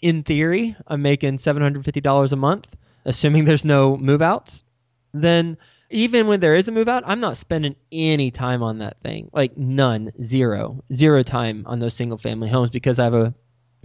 In 0.00 0.22
theory, 0.22 0.74
I'm 0.86 1.02
making 1.02 1.36
$750 1.36 2.32
a 2.32 2.36
month, 2.36 2.76
assuming 3.04 3.44
there's 3.44 3.64
no 3.64 3.98
move 3.98 4.22
outs. 4.22 4.64
Then 5.12 5.58
even 5.90 6.26
when 6.26 6.40
there 6.40 6.54
is 6.54 6.66
a 6.68 6.72
move 6.72 6.88
out, 6.88 7.02
I'm 7.06 7.20
not 7.20 7.36
spending 7.36 7.76
any 7.92 8.30
time 8.30 8.62
on 8.62 8.78
that 8.78 9.00
thing. 9.02 9.28
Like 9.34 9.56
none, 9.56 10.12
zero, 10.22 10.82
zero 10.92 11.22
time 11.22 11.62
on 11.66 11.78
those 11.78 11.94
single 11.94 12.18
family 12.18 12.48
homes 12.48 12.70
because 12.70 12.98
I 12.98 13.04
have 13.04 13.14
a 13.14 13.34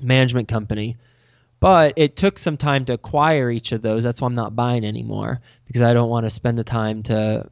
management 0.01 0.47
company. 0.47 0.97
But 1.61 1.93
it 1.95 2.17
took 2.17 2.37
some 2.37 2.57
time 2.57 2.83
to 2.85 2.93
acquire 2.93 3.49
each 3.49 3.71
of 3.71 3.81
those. 3.81 4.03
That's 4.03 4.19
why 4.19 4.25
I'm 4.25 4.35
not 4.35 4.55
buying 4.55 4.83
anymore 4.83 5.39
because 5.67 5.81
I 5.83 5.93
don't 5.93 6.09
want 6.09 6.25
to 6.25 6.29
spend 6.29 6.57
the 6.57 6.63
time 6.63 7.03
to 7.03 7.49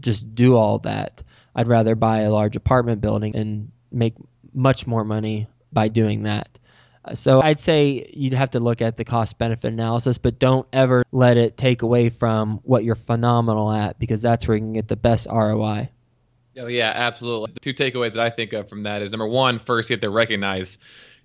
just 0.00 0.34
do 0.34 0.56
all 0.56 0.78
that. 0.80 1.22
I'd 1.54 1.68
rather 1.68 1.94
buy 1.94 2.20
a 2.22 2.30
large 2.30 2.56
apartment 2.56 3.00
building 3.00 3.34
and 3.36 3.70
make 3.92 4.14
much 4.52 4.86
more 4.86 5.04
money 5.04 5.46
by 5.72 5.88
doing 5.88 6.24
that. 6.24 6.58
Uh, 7.04 7.14
So 7.14 7.40
I'd 7.40 7.60
say 7.60 8.10
you'd 8.12 8.32
have 8.32 8.50
to 8.50 8.60
look 8.60 8.82
at 8.82 8.96
the 8.96 9.04
cost 9.04 9.38
benefit 9.38 9.72
analysis, 9.72 10.18
but 10.18 10.38
don't 10.38 10.66
ever 10.72 11.04
let 11.12 11.36
it 11.36 11.56
take 11.56 11.82
away 11.82 12.10
from 12.10 12.60
what 12.64 12.84
you're 12.84 12.94
phenomenal 12.94 13.72
at 13.72 13.98
because 13.98 14.22
that's 14.22 14.46
where 14.48 14.56
you 14.56 14.62
can 14.62 14.72
get 14.72 14.88
the 14.88 14.96
best 14.96 15.28
ROI. 15.30 15.88
Oh 16.58 16.66
yeah, 16.66 16.92
absolutely. 16.94 17.52
The 17.52 17.60
two 17.60 17.74
takeaways 17.74 18.14
that 18.14 18.20
I 18.20 18.28
think 18.28 18.52
of 18.52 18.68
from 18.68 18.82
that 18.82 19.02
is 19.02 19.10
number 19.12 19.26
one, 19.26 19.58
first 19.58 19.88
you 19.88 19.94
have 19.94 20.00
to 20.02 20.10
recognize 20.10 20.78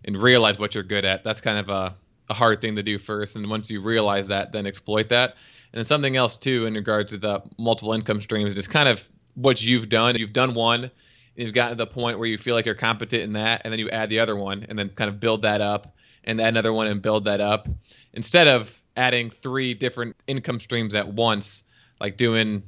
and 0.05 0.15
realize 0.15 0.59
what 0.59 0.75
you're 0.75 0.83
good 0.83 1.03
at. 1.03 1.23
That's 1.23 1.41
kind 1.41 1.57
of 1.59 1.69
a, 1.69 1.95
a 2.29 2.33
hard 2.33 2.61
thing 2.61 2.75
to 2.75 2.83
do 2.83 2.99
first, 2.99 3.35
and 3.35 3.49
once 3.49 3.69
you 3.69 3.81
realize 3.81 4.27
that, 4.27 4.51
then 4.51 4.65
exploit 4.65 5.09
that. 5.09 5.35
And 5.71 5.79
then 5.79 5.85
something 5.85 6.15
else 6.15 6.35
too, 6.35 6.65
in 6.65 6.73
regards 6.73 7.11
to 7.11 7.17
the 7.17 7.41
multiple 7.57 7.93
income 7.93 8.21
streams, 8.21 8.53
is 8.53 8.67
kind 8.67 8.89
of 8.89 9.07
what 9.35 9.63
you've 9.63 9.89
done. 9.89 10.15
You've 10.15 10.33
done 10.33 10.53
one, 10.53 10.91
you've 11.35 11.53
gotten 11.53 11.77
to 11.77 11.83
the 11.83 11.91
point 11.91 12.19
where 12.19 12.27
you 12.27 12.37
feel 12.37 12.55
like 12.55 12.65
you're 12.65 12.75
competent 12.75 13.23
in 13.23 13.33
that, 13.33 13.61
and 13.63 13.71
then 13.71 13.79
you 13.79 13.89
add 13.89 14.09
the 14.09 14.19
other 14.19 14.35
one, 14.35 14.65
and 14.69 14.77
then 14.77 14.89
kind 14.89 15.09
of 15.09 15.19
build 15.19 15.41
that 15.43 15.61
up, 15.61 15.95
and 16.23 16.39
add 16.41 16.49
another 16.49 16.73
one 16.73 16.87
and 16.87 17.01
build 17.01 17.23
that 17.25 17.41
up, 17.41 17.67
instead 18.13 18.47
of 18.47 18.81
adding 18.97 19.29
three 19.29 19.73
different 19.73 20.15
income 20.27 20.59
streams 20.59 20.95
at 20.95 21.07
once, 21.07 21.63
like 22.01 22.17
doing 22.17 22.63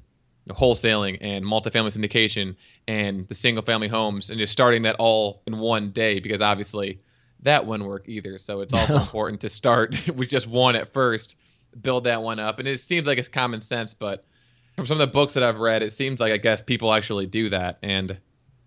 wholesaling 0.53 1.17
and 1.21 1.45
multifamily 1.45 1.95
syndication 1.95 2.55
and 2.87 3.27
the 3.27 3.35
single 3.35 3.63
family 3.63 3.87
homes 3.87 4.29
and 4.29 4.39
just 4.39 4.51
starting 4.51 4.81
that 4.83 4.95
all 4.97 5.41
in 5.45 5.59
one 5.59 5.91
day 5.91 6.19
because 6.19 6.41
obviously 6.41 6.99
that 7.43 7.65
wouldn't 7.65 7.87
work 7.87 8.07
either. 8.07 8.37
So 8.37 8.61
it's 8.61 8.73
also 8.73 8.97
important 8.97 9.41
to 9.41 9.49
start 9.49 9.95
with 10.15 10.29
just 10.29 10.47
one 10.47 10.75
at 10.75 10.91
first, 10.91 11.35
build 11.81 12.03
that 12.05 12.21
one 12.21 12.39
up. 12.39 12.59
And 12.59 12.67
it 12.67 12.79
seems 12.79 13.07
like 13.07 13.17
it's 13.17 13.27
common 13.27 13.61
sense, 13.61 13.93
but 13.93 14.25
from 14.75 14.85
some 14.85 14.95
of 14.95 14.99
the 14.99 15.11
books 15.11 15.33
that 15.33 15.43
I've 15.43 15.59
read, 15.59 15.83
it 15.83 15.93
seems 15.93 16.19
like 16.19 16.31
I 16.31 16.37
guess 16.37 16.61
people 16.61 16.93
actually 16.93 17.25
do 17.25 17.49
that 17.49 17.79
and 17.81 18.17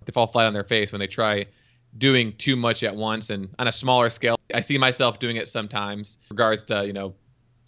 they 0.04 0.12
fall 0.12 0.26
flat 0.26 0.46
on 0.46 0.52
their 0.52 0.64
face 0.64 0.92
when 0.92 1.00
they 1.00 1.06
try 1.06 1.46
doing 1.98 2.34
too 2.38 2.56
much 2.56 2.82
at 2.82 2.94
once 2.94 3.30
and 3.30 3.48
on 3.58 3.68
a 3.68 3.72
smaller 3.72 4.10
scale. 4.10 4.36
I 4.54 4.60
see 4.60 4.78
myself 4.78 5.18
doing 5.18 5.36
it 5.36 5.48
sometimes 5.48 6.18
regards 6.30 6.62
to, 6.64 6.86
you 6.86 6.92
know, 6.92 7.14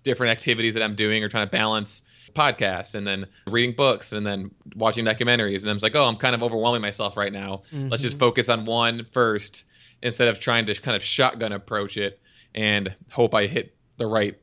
different 0.03 0.31
activities 0.31 0.75
that 0.75 0.83
I'm 0.83 0.95
doing 0.95 1.23
or 1.23 1.29
trying 1.29 1.47
to 1.47 1.51
balance 1.51 2.03
podcasts 2.35 2.95
and 2.95 3.07
then 3.07 3.27
reading 3.47 3.75
books 3.75 4.13
and 4.13 4.27
then 4.27 4.51
watching 4.77 5.05
documentaries. 5.05 5.63
And 5.63 5.71
I'm 5.71 5.79
like, 5.79 5.95
oh, 5.95 6.05
I'm 6.05 6.17
kind 6.17 6.35
of 6.35 6.43
overwhelming 6.43 6.83
myself 6.83 7.17
right 7.17 7.33
now. 7.33 7.63
Mm-hmm. 7.73 7.89
Let's 7.89 8.03
just 8.03 8.17
mm-hmm. 8.17 8.27
focus 8.27 8.49
on 8.49 8.65
one 8.65 9.07
first 9.13 9.65
instead 10.05 10.29
of 10.29 10.39
trying 10.39 10.67
to 10.67 10.75
kind 10.75 10.97
of 10.97 11.03
shotgun 11.03 11.51
approach 11.51 11.97
it 11.97 12.21
and 12.55 12.95
hope 13.11 13.35
I 13.35 13.47
hit 13.47 13.75
the 13.97 14.07
right 14.07 14.39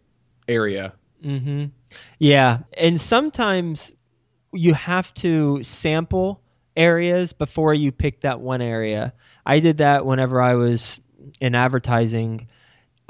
area. 0.50 0.94
Mm-hmm. 1.24 1.68
Yeah. 2.20 2.60
And 2.74 3.00
sometimes 3.00 3.96
you 4.52 4.74
have 4.74 5.14
to 5.14 5.64
sample 5.64 6.42
areas 6.76 7.32
before 7.32 7.74
you 7.74 7.94
pick 7.94 8.22
that 8.22 8.42
one 8.42 8.62
area. 8.62 9.14
I 9.46 9.62
did 9.62 9.78
that 9.78 10.06
whenever 10.06 10.42
I 10.42 10.56
was 10.56 11.00
in 11.40 11.56
advertising 11.56 12.50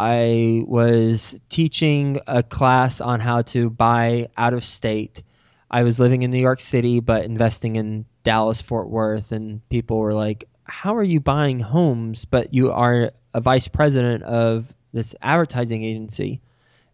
I 0.01 0.63
was 0.65 1.39
teaching 1.49 2.19
a 2.25 2.41
class 2.41 3.01
on 3.01 3.19
how 3.19 3.43
to 3.43 3.69
buy 3.69 4.29
out 4.35 4.55
of 4.55 4.65
state. 4.65 5.21
I 5.69 5.83
was 5.83 5.99
living 5.99 6.23
in 6.23 6.31
New 6.31 6.39
York 6.39 6.59
City, 6.59 6.99
but 6.99 7.23
investing 7.23 7.75
in 7.75 8.05
Dallas, 8.23 8.63
Fort 8.63 8.89
Worth, 8.89 9.31
and 9.31 9.61
people 9.69 9.99
were 9.99 10.15
like, 10.15 10.49
How 10.65 10.95
are 10.95 11.03
you 11.03 11.19
buying 11.19 11.59
homes, 11.59 12.25
but 12.25 12.53
you 12.53 12.71
are 12.71 13.11
a 13.33 13.41
vice 13.41 13.67
president 13.67 14.23
of 14.23 14.73
this 14.93 15.15
advertising 15.21 15.83
agency? 15.83 16.41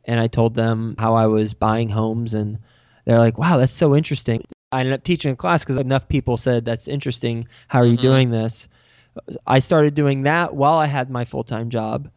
And 0.06 0.20
I 0.20 0.28
told 0.28 0.56
them 0.56 0.96
how 0.98 1.16
I 1.16 1.28
was 1.28 1.54
buying 1.54 1.90
homes, 1.90 2.34
and 2.34 2.60
they're 3.06 3.20
like, 3.20 3.38
Wow, 3.38 3.58
that's 3.58 3.74
so 3.74 3.96
interesting. 3.96 4.44
I 4.72 4.82
ended 4.82 4.94
up 4.94 5.04
teaching 5.04 5.32
a 5.32 5.36
class 5.36 5.64
because 5.64 5.78
enough 5.78 6.08
people 6.08 6.38
said, 6.38 6.66
That's 6.66 6.88
interesting. 6.88 7.48
How 7.68 7.80
are 7.80 7.86
you 7.86 7.94
mm-hmm. 7.94 8.02
doing 8.02 8.32
this? 8.32 8.68
I 9.46 9.60
started 9.60 9.96
doing 9.96 10.24
that 10.24 10.56
while 10.56 10.78
I 10.78 10.86
had 10.86 11.10
my 11.10 11.26
full 11.26 11.44
time 11.44 11.70
job 11.70 12.10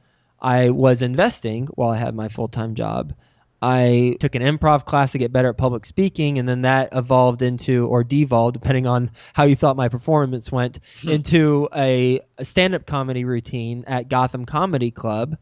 I 0.43 0.71
was 0.71 1.03
investing 1.03 1.67
while 1.75 1.91
I 1.91 1.99
had 1.99 2.15
my 2.15 2.29
full 2.29 2.49
time 2.49 2.75
job. 2.75 3.13
I 3.63 4.17
took 4.21 4.35
an 4.35 4.43
improv 4.43 4.87
class 4.87 5.13
to 5.13 5.19
get 5.19 5.33
better 5.33 5.49
at 5.51 5.59
public 5.59 5.85
speaking, 5.85 6.39
and 6.39 6.49
then 6.49 6.63
that 6.63 6.89
evolved 6.93 7.43
into, 7.43 7.87
or 7.89 8.03
devolved, 8.03 8.55
depending 8.55 8.87
on 8.87 9.11
how 9.35 9.45
you 9.45 9.55
thought 9.55 9.77
my 9.77 9.89
performance 9.89 10.51
went, 10.51 10.79
hmm. 11.03 11.11
into 11.11 11.69
a, 11.75 12.21
a 12.39 12.45
stand 12.45 12.75
up 12.75 12.87
comedy 12.87 13.25
routine 13.25 13.85
at 13.87 14.09
Gotham 14.09 14.47
Comedy 14.47 14.91
Club. 14.91 15.37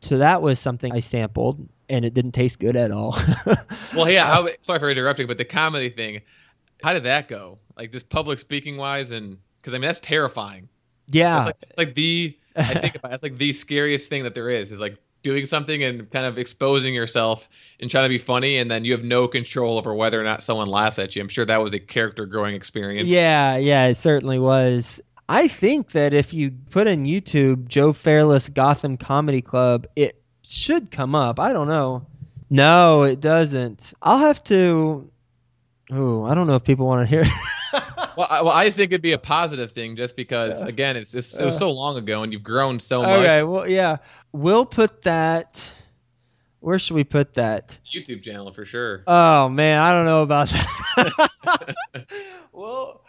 So 0.00 0.18
that 0.18 0.42
was 0.42 0.58
something 0.58 0.92
I 0.92 1.00
sampled, 1.00 1.68
and 1.88 2.04
it 2.04 2.14
didn't 2.14 2.32
taste 2.32 2.58
good 2.58 2.74
at 2.74 2.90
all. 2.90 3.16
well, 3.94 4.10
yeah, 4.10 4.32
I, 4.32 4.56
sorry 4.62 4.78
for 4.80 4.90
interrupting, 4.90 5.26
but 5.26 5.38
the 5.38 5.44
comedy 5.44 5.90
thing, 5.90 6.22
how 6.82 6.92
did 6.92 7.04
that 7.04 7.28
go? 7.28 7.58
Like, 7.76 7.92
just 7.92 8.08
public 8.08 8.40
speaking 8.40 8.78
wise, 8.78 9.12
and 9.12 9.36
because 9.60 9.74
I 9.74 9.78
mean, 9.78 9.88
that's 9.88 10.00
terrifying. 10.00 10.68
Yeah. 11.06 11.38
It's 11.38 11.46
like, 11.46 11.86
like 11.86 11.94
the 11.94 12.36
I 12.56 12.74
think 12.74 12.96
about 12.96 13.10
that's 13.10 13.22
like 13.22 13.38
the 13.38 13.52
scariest 13.52 14.08
thing 14.08 14.24
that 14.24 14.34
there 14.34 14.48
is 14.48 14.72
is 14.72 14.80
like 14.80 14.96
doing 15.22 15.46
something 15.46 15.82
and 15.82 16.10
kind 16.10 16.26
of 16.26 16.38
exposing 16.38 16.94
yourself 16.94 17.48
and 17.80 17.90
trying 17.90 18.04
to 18.04 18.08
be 18.08 18.18
funny 18.18 18.56
and 18.58 18.70
then 18.70 18.84
you 18.84 18.92
have 18.92 19.04
no 19.04 19.28
control 19.28 19.78
over 19.78 19.94
whether 19.94 20.20
or 20.20 20.24
not 20.24 20.42
someone 20.42 20.68
laughs 20.68 20.98
at 20.98 21.14
you. 21.14 21.22
I'm 21.22 21.28
sure 21.28 21.44
that 21.44 21.62
was 21.62 21.72
a 21.72 21.78
character 21.78 22.26
growing 22.26 22.54
experience. 22.54 23.08
Yeah, 23.08 23.56
yeah, 23.56 23.86
it 23.86 23.94
certainly 23.94 24.38
was. 24.38 25.00
I 25.28 25.46
think 25.48 25.92
that 25.92 26.12
if 26.12 26.34
you 26.34 26.50
put 26.70 26.86
in 26.86 27.04
YouTube 27.04 27.68
Joe 27.68 27.92
Fairless 27.92 28.48
Gotham 28.48 28.96
Comedy 28.96 29.42
Club, 29.42 29.86
it 29.94 30.20
should 30.42 30.90
come 30.90 31.14
up. 31.14 31.38
I 31.38 31.52
don't 31.52 31.68
know. 31.68 32.06
No, 32.50 33.04
it 33.04 33.20
doesn't. 33.20 33.94
I'll 34.02 34.18
have 34.18 34.42
to 34.44 35.10
Oh, 35.92 36.24
I 36.24 36.34
don't 36.34 36.46
know 36.46 36.54
if 36.54 36.64
people 36.64 36.86
want 36.86 37.08
to 37.08 37.10
hear 37.10 37.24
well, 38.20 38.28
I, 38.28 38.42
well, 38.42 38.52
I 38.52 38.66
just 38.66 38.76
think 38.76 38.92
it'd 38.92 39.00
be 39.00 39.12
a 39.12 39.18
positive 39.18 39.72
thing, 39.72 39.96
just 39.96 40.14
because 40.14 40.60
yeah. 40.60 40.68
again, 40.68 40.94
it's 40.94 41.10
so, 41.26 41.50
so 41.50 41.70
long 41.70 41.96
ago, 41.96 42.22
and 42.22 42.32
you've 42.32 42.42
grown 42.42 42.78
so 42.78 43.00
much. 43.00 43.20
Okay, 43.20 43.42
well, 43.42 43.66
yeah, 43.66 43.96
we'll 44.32 44.66
put 44.66 45.02
that. 45.02 45.72
Where 46.60 46.78
should 46.78 46.96
we 46.96 47.04
put 47.04 47.32
that? 47.34 47.78
YouTube 47.90 48.22
channel 48.22 48.52
for 48.52 48.66
sure. 48.66 49.04
Oh 49.06 49.48
man, 49.48 49.80
I 49.80 49.92
don't 49.92 50.04
know 50.04 50.22
about 50.22 50.48
that. 50.48 51.76
well, 52.52 53.00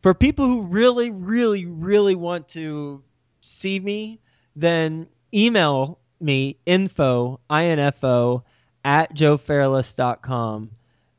for 0.00 0.14
people 0.14 0.46
who 0.46 0.62
really, 0.62 1.10
really, 1.10 1.66
really 1.66 2.14
want 2.14 2.48
to 2.48 3.02
see 3.42 3.78
me, 3.78 4.20
then 4.54 5.06
email 5.34 5.98
me 6.18 6.56
info 6.64 7.40
info 7.50 8.44
at 8.86 9.14
joefairless.com 9.14 10.70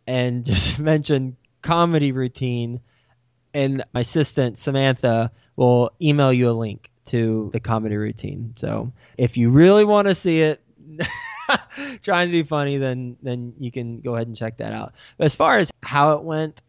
and 0.08 0.44
just 0.44 0.80
mention 0.80 1.38
comedy 1.62 2.12
routine, 2.12 2.82
and 3.58 3.84
my 3.94 4.02
assistant 4.02 4.60
Samantha 4.60 5.32
will 5.56 5.92
email 6.00 6.32
you 6.32 6.50
a 6.50 6.54
link 6.54 6.92
to 7.06 7.50
the 7.54 7.60
comedy 7.60 7.96
routine. 7.96 8.54
So 8.56 8.94
if 9.18 9.36
you 9.36 9.50
really 9.50 9.84
want 9.84 10.08
to 10.08 10.14
see 10.14 10.42
it, 10.42 10.62
trying 12.04 12.28
to 12.28 12.32
be 12.32 12.44
funny, 12.44 12.78
then 12.78 13.18
then 13.24 13.54
you 13.60 13.72
can 13.72 14.00
go 14.02 14.16
ahead 14.16 14.28
and 14.28 14.38
check 14.38 14.58
that 14.58 14.74
out. 14.74 14.94
But 15.18 15.26
as 15.26 15.36
far 15.36 15.58
as 15.58 15.72
how 15.82 16.14
it 16.14 16.24
went, 16.24 16.62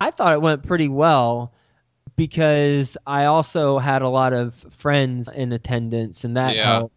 I 0.00 0.10
thought 0.10 0.34
it 0.34 0.42
went 0.42 0.62
pretty 0.66 0.88
well 0.88 1.54
because 2.14 2.96
I 3.06 3.24
also 3.24 3.78
had 3.78 4.02
a 4.02 4.08
lot 4.08 4.34
of 4.34 4.54
friends 4.70 5.28
in 5.28 5.50
attendance, 5.52 6.24
and 6.24 6.36
that 6.36 6.54
yeah. 6.54 6.64
helped. 6.64 6.94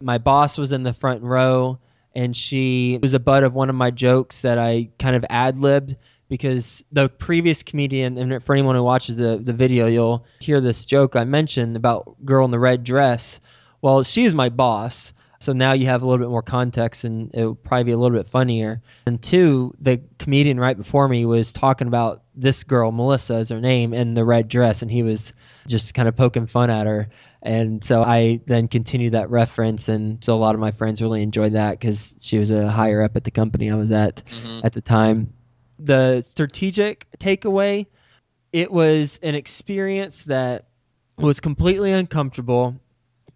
My 0.00 0.18
boss 0.18 0.56
was 0.56 0.70
in 0.70 0.84
the 0.84 0.92
front 0.92 1.22
row, 1.22 1.78
and 2.14 2.36
she 2.36 3.00
was 3.02 3.12
a 3.12 3.20
butt 3.20 3.42
of 3.42 3.54
one 3.54 3.70
of 3.70 3.74
my 3.74 3.90
jokes 3.90 4.42
that 4.42 4.58
I 4.58 4.90
kind 4.98 5.16
of 5.16 5.24
ad 5.30 5.58
libbed 5.58 5.96
because 6.34 6.82
the 6.90 7.08
previous 7.08 7.62
comedian, 7.62 8.18
and 8.18 8.42
for 8.42 8.56
anyone 8.56 8.74
who 8.74 8.82
watches 8.82 9.16
the, 9.16 9.38
the 9.40 9.52
video, 9.52 9.86
you'll 9.86 10.26
hear 10.40 10.60
this 10.60 10.84
joke 10.84 11.14
I 11.14 11.22
mentioned 11.22 11.76
about 11.76 12.16
girl 12.24 12.44
in 12.44 12.50
the 12.50 12.58
red 12.58 12.82
dress. 12.82 13.38
Well, 13.82 14.02
she's 14.02 14.34
my 14.34 14.48
boss. 14.48 15.12
So 15.38 15.52
now 15.52 15.74
you 15.74 15.86
have 15.86 16.02
a 16.02 16.06
little 16.06 16.18
bit 16.18 16.30
more 16.30 16.42
context 16.42 17.04
and 17.04 17.32
it 17.34 17.44
will 17.44 17.54
probably 17.54 17.84
be 17.84 17.92
a 17.92 17.98
little 17.98 18.18
bit 18.18 18.28
funnier. 18.28 18.82
And 19.06 19.22
two, 19.22 19.72
the 19.80 20.00
comedian 20.18 20.58
right 20.58 20.76
before 20.76 21.06
me 21.06 21.24
was 21.24 21.52
talking 21.52 21.86
about 21.86 22.24
this 22.34 22.64
girl, 22.64 22.90
Melissa 22.90 23.36
is 23.36 23.50
her 23.50 23.60
name, 23.60 23.94
in 23.94 24.14
the 24.14 24.24
red 24.24 24.48
dress, 24.48 24.82
and 24.82 24.90
he 24.90 25.04
was 25.04 25.32
just 25.68 25.94
kind 25.94 26.08
of 26.08 26.16
poking 26.16 26.48
fun 26.48 26.68
at 26.68 26.88
her. 26.88 27.08
And 27.42 27.84
so 27.84 28.02
I 28.02 28.40
then 28.46 28.66
continued 28.66 29.12
that 29.12 29.30
reference, 29.30 29.88
and 29.88 30.24
so 30.24 30.34
a 30.34 30.40
lot 30.40 30.54
of 30.54 30.60
my 30.62 30.72
friends 30.72 31.00
really 31.02 31.22
enjoyed 31.22 31.52
that 31.52 31.78
because 31.78 32.16
she 32.18 32.38
was 32.38 32.50
a 32.50 32.70
higher 32.70 33.02
up 33.02 33.14
at 33.14 33.22
the 33.22 33.30
company 33.30 33.70
I 33.70 33.76
was 33.76 33.92
at 33.92 34.22
mm-hmm. 34.24 34.60
at 34.64 34.72
the 34.72 34.80
time 34.80 35.32
the 35.78 36.22
strategic 36.22 37.06
takeaway, 37.18 37.86
it 38.52 38.72
was 38.72 39.18
an 39.22 39.34
experience 39.34 40.24
that 40.24 40.68
was 41.18 41.40
completely 41.40 41.92
uncomfortable 41.92 42.76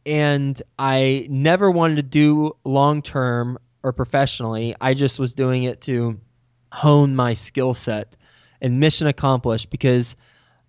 and 0.08 0.60
I 0.78 1.26
never 1.30 1.70
wanted 1.70 1.96
to 1.96 2.02
do 2.02 2.56
long 2.64 3.02
term 3.02 3.58
or 3.82 3.92
professionally. 3.92 4.74
I 4.80 4.94
just 4.94 5.18
was 5.18 5.34
doing 5.34 5.64
it 5.64 5.82
to 5.82 6.18
hone 6.72 7.14
my 7.14 7.34
skill 7.34 7.74
set 7.74 8.16
and 8.62 8.80
mission 8.80 9.06
accomplished 9.06 9.68
because 9.70 10.16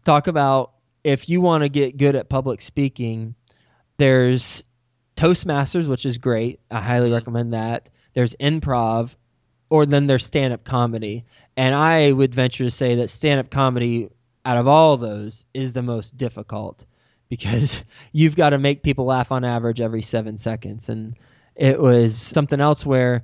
talk 0.03 0.27
about 0.27 0.73
if 1.05 1.29
you 1.29 1.39
want 1.39 1.63
to 1.63 1.69
get 1.69 1.97
good 1.97 2.15
at 2.15 2.29
public 2.29 2.61
speaking, 2.61 3.33
there's 3.97 4.63
Toastmasters, 5.15 5.87
which 5.87 6.05
is 6.05 6.17
great. 6.17 6.59
I 6.69 6.81
highly 6.81 7.07
mm-hmm. 7.07 7.15
recommend 7.15 7.53
that. 7.53 7.89
There's 8.15 8.35
improv, 8.35 9.15
or 9.69 9.85
then 9.85 10.07
there's 10.07 10.25
stand 10.25 10.53
up 10.53 10.65
comedy. 10.65 11.25
And 11.59 11.75
I 11.75 12.13
would 12.13 12.33
venture 12.33 12.63
to 12.63 12.71
say 12.71 12.95
that 12.95 13.09
stand 13.09 13.41
up 13.41 13.49
comedy, 13.49 14.07
out 14.45 14.55
of 14.55 14.65
all 14.65 14.93
of 14.93 15.01
those, 15.01 15.45
is 15.53 15.73
the 15.73 15.81
most 15.81 16.15
difficult 16.15 16.85
because 17.29 17.83
you've 18.13 18.37
got 18.37 18.51
to 18.51 18.57
make 18.57 18.81
people 18.81 19.03
laugh 19.03 19.29
on 19.29 19.43
average 19.43 19.81
every 19.81 20.01
seven 20.01 20.37
seconds. 20.37 20.87
And 20.87 21.17
it 21.57 21.81
was 21.81 22.15
something 22.15 22.61
else 22.61 22.85
where 22.85 23.23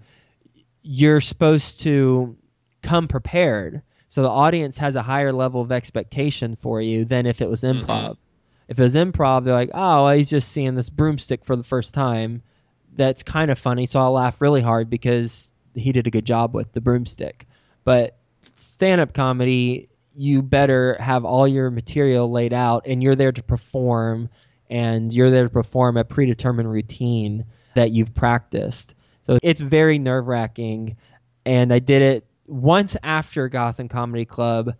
you're 0.82 1.22
supposed 1.22 1.80
to 1.84 2.36
come 2.84 3.08
prepared. 3.08 3.82
So 4.10 4.22
the 4.22 4.30
audience 4.30 4.78
has 4.80 4.98
a 4.98 5.02
higher 5.02 5.32
level 5.32 5.62
of 5.62 5.72
expectation 5.72 6.58
for 6.58 6.82
you 6.82 7.06
than 7.06 7.26
if 7.26 7.42
it 7.42 7.50
was 7.50 7.62
Mhm. 7.62 7.86
improv. 7.86 8.18
If 8.68 8.78
it 8.78 8.84
was 8.84 8.96
improv, 8.96 9.46
they're 9.46 9.54
like, 9.54 9.72
oh, 9.74 10.10
he's 10.12 10.30
just 10.30 10.52
seeing 10.52 10.76
this 10.76 10.90
broomstick 10.90 11.46
for 11.46 11.56
the 11.56 11.64
first 11.64 11.94
time. 11.94 12.42
That's 12.98 13.24
kind 13.24 13.50
of 13.50 13.58
funny. 13.58 13.86
So 13.86 14.02
I'll 14.02 14.12
laugh 14.12 14.42
really 14.42 14.62
hard 14.62 14.90
because 14.90 15.54
he 15.74 15.94
did 15.94 16.06
a 16.06 16.12
good 16.12 16.26
job 16.26 16.54
with 16.54 16.74
the 16.74 16.82
broomstick. 16.82 17.48
But 17.86 18.18
stand 18.76 19.00
up 19.00 19.14
comedy, 19.14 19.88
you 20.16 20.42
better 20.42 20.98
have 21.00 21.24
all 21.24 21.48
your 21.48 21.72
material 21.72 22.30
laid 22.30 22.52
out 22.52 22.86
and 22.86 23.02
you're 23.02 23.16
there 23.16 23.32
to 23.32 23.42
perform 23.42 24.28
and 24.70 25.14
you're 25.14 25.32
there 25.32 25.46
to 25.46 25.50
perform 25.50 25.96
a 25.96 26.04
predetermined 26.04 26.70
routine 26.70 27.46
that 27.76 27.92
you've 27.92 28.14
practiced. 28.14 28.94
So 29.22 29.40
it's 29.42 29.62
very 29.62 29.98
nerve 29.98 30.28
wracking. 30.28 30.98
And 31.46 31.72
I 31.72 31.80
did 31.80 32.02
it 32.02 32.28
once 32.48 32.98
after 33.02 33.48
Gotham 33.48 33.88
Comedy 33.88 34.26
Club. 34.26 34.76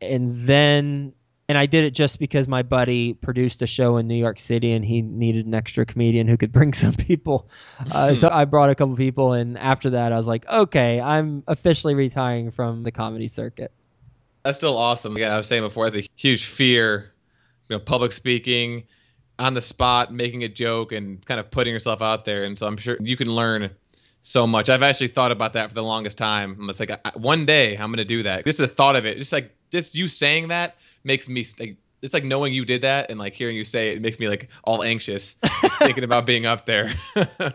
And 0.00 0.48
then, 0.48 1.12
and 1.48 1.58
I 1.58 1.66
did 1.66 1.84
it 1.84 1.90
just 1.90 2.18
because 2.18 2.48
my 2.48 2.62
buddy 2.62 3.14
produced 3.14 3.60
a 3.60 3.66
show 3.66 3.98
in 3.98 4.08
New 4.08 4.14
York 4.14 4.40
City 4.40 4.72
and 4.72 4.84
he 4.84 5.02
needed 5.02 5.46
an 5.46 5.54
extra 5.54 5.84
comedian 5.84 6.26
who 6.26 6.36
could 6.36 6.52
bring 6.52 6.72
some 6.72 6.94
people. 6.94 7.48
Uh, 7.92 8.14
so 8.14 8.30
I 8.30 8.44
brought 8.44 8.70
a 8.70 8.74
couple 8.74 8.96
people. 8.96 9.34
And 9.34 9.58
after 9.58 9.90
that, 9.90 10.12
I 10.12 10.16
was 10.16 10.28
like, 10.28 10.48
okay, 10.48 11.00
I'm 11.00 11.42
officially 11.46 11.94
retiring 11.94 12.50
from 12.50 12.82
the 12.82 12.90
comedy 12.90 13.28
circuit. 13.28 13.72
That's 14.42 14.58
still 14.58 14.76
awesome. 14.76 15.16
Again, 15.16 15.32
I 15.32 15.36
was 15.36 15.46
saying 15.46 15.62
before, 15.62 15.88
that's 15.88 16.06
a 16.06 16.08
huge 16.16 16.46
fear, 16.46 17.12
you 17.68 17.76
know, 17.76 17.80
public 17.80 18.12
speaking, 18.12 18.84
on 19.38 19.54
the 19.54 19.62
spot, 19.62 20.12
making 20.12 20.44
a 20.44 20.48
joke, 20.48 20.92
and 20.92 21.24
kind 21.26 21.40
of 21.40 21.50
putting 21.50 21.72
yourself 21.72 22.00
out 22.02 22.24
there. 22.24 22.44
And 22.44 22.58
so 22.58 22.66
I'm 22.66 22.76
sure 22.76 22.96
you 23.00 23.16
can 23.16 23.34
learn 23.34 23.70
so 24.22 24.46
much. 24.46 24.68
I've 24.68 24.82
actually 24.82 25.08
thought 25.08 25.32
about 25.32 25.54
that 25.54 25.68
for 25.68 25.74
the 25.74 25.82
longest 25.82 26.16
time. 26.16 26.56
I'm 26.58 26.66
just 26.68 26.80
like, 26.80 26.90
I, 26.90 27.10
one 27.16 27.44
day 27.46 27.76
I'm 27.76 27.90
gonna 27.90 28.04
do 28.04 28.22
that. 28.22 28.44
Just 28.44 28.58
the 28.58 28.68
thought 28.68 28.96
of 28.96 29.04
it, 29.06 29.18
just 29.18 29.32
like 29.32 29.54
just 29.70 29.94
you 29.94 30.08
saying 30.08 30.48
that 30.48 30.76
makes 31.04 31.28
me 31.28 31.46
like. 31.58 31.76
It's 32.02 32.12
like 32.12 32.24
knowing 32.24 32.52
you 32.52 32.66
did 32.66 32.82
that 32.82 33.10
and 33.10 33.18
like 33.18 33.32
hearing 33.32 33.56
you 33.56 33.64
say 33.64 33.88
it, 33.88 33.96
it 33.96 34.02
makes 34.02 34.18
me 34.18 34.28
like 34.28 34.50
all 34.64 34.82
anxious 34.82 35.36
just 35.62 35.78
thinking 35.78 36.04
about 36.04 36.26
being 36.26 36.44
up 36.44 36.66
there. 36.66 36.92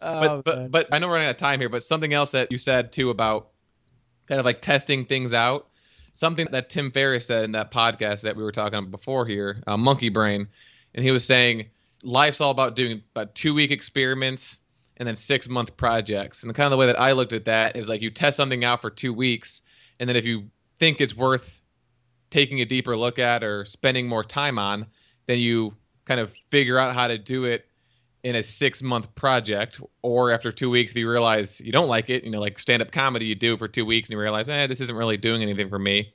Oh, 0.00 0.20
but 0.20 0.44
but 0.44 0.70
but 0.70 0.88
I 0.92 0.98
know 0.98 1.08
we're 1.08 1.14
running 1.14 1.28
out 1.28 1.32
of 1.32 1.36
time 1.38 1.58
here. 1.60 1.68
But 1.68 1.84
something 1.84 2.12
else 2.12 2.30
that 2.30 2.52
you 2.52 2.58
said 2.58 2.92
too 2.92 3.10
about 3.10 3.48
kind 4.26 4.38
of 4.38 4.46
like 4.46 4.60
testing 4.60 5.04
things 5.04 5.34
out. 5.34 5.68
Something 6.14 6.48
that 6.50 6.68
Tim 6.68 6.90
Ferriss 6.90 7.26
said 7.26 7.44
in 7.44 7.52
that 7.52 7.70
podcast 7.70 8.22
that 8.22 8.36
we 8.36 8.42
were 8.42 8.52
talking 8.52 8.78
about 8.78 8.90
before 8.90 9.24
here, 9.24 9.62
uh, 9.66 9.76
Monkey 9.76 10.08
Brain, 10.08 10.48
and 10.94 11.04
he 11.04 11.12
was 11.12 11.24
saying 11.24 11.66
life's 12.02 12.40
all 12.40 12.50
about 12.50 12.76
doing 12.76 13.02
about 13.14 13.34
two 13.34 13.54
week 13.54 13.70
experiments 13.70 14.58
and 14.96 15.06
then 15.06 15.14
six 15.14 15.48
month 15.48 15.76
projects. 15.76 16.42
And 16.42 16.50
the 16.50 16.54
kind 16.54 16.66
of 16.66 16.72
the 16.72 16.76
way 16.76 16.86
that 16.86 17.00
I 17.00 17.12
looked 17.12 17.32
at 17.32 17.44
that 17.44 17.76
is 17.76 17.88
like 17.88 18.00
you 18.00 18.10
test 18.10 18.36
something 18.36 18.64
out 18.64 18.80
for 18.80 18.90
two 18.90 19.12
weeks, 19.12 19.62
and 20.00 20.08
then 20.08 20.16
if 20.16 20.24
you 20.24 20.48
think 20.78 21.00
it's 21.00 21.16
worth 21.16 21.60
taking 22.30 22.60
a 22.60 22.64
deeper 22.64 22.96
look 22.96 23.18
at 23.18 23.42
or 23.42 23.64
spending 23.64 24.06
more 24.08 24.24
time 24.24 24.58
on, 24.58 24.86
then 25.26 25.38
you 25.38 25.74
kind 26.04 26.20
of 26.20 26.32
figure 26.50 26.78
out 26.78 26.94
how 26.94 27.08
to 27.08 27.18
do 27.18 27.44
it 27.44 27.66
in 28.24 28.34
a 28.34 28.42
six 28.42 28.82
month 28.82 29.14
project 29.14 29.80
or 30.02 30.32
after 30.32 30.50
two 30.50 30.68
weeks 30.70 30.90
if 30.90 30.96
you 30.96 31.08
realize 31.08 31.60
you 31.60 31.70
don't 31.70 31.86
like 31.86 32.10
it 32.10 32.24
you 32.24 32.30
know 32.30 32.40
like 32.40 32.58
stand 32.58 32.82
up 32.82 32.90
comedy 32.90 33.24
you 33.24 33.34
do 33.34 33.56
for 33.56 33.68
two 33.68 33.86
weeks 33.86 34.08
and 34.08 34.16
you 34.16 34.20
realize 34.20 34.48
eh 34.48 34.66
this 34.66 34.80
isn't 34.80 34.96
really 34.96 35.16
doing 35.16 35.40
anything 35.40 35.68
for 35.68 35.78
me 35.78 36.12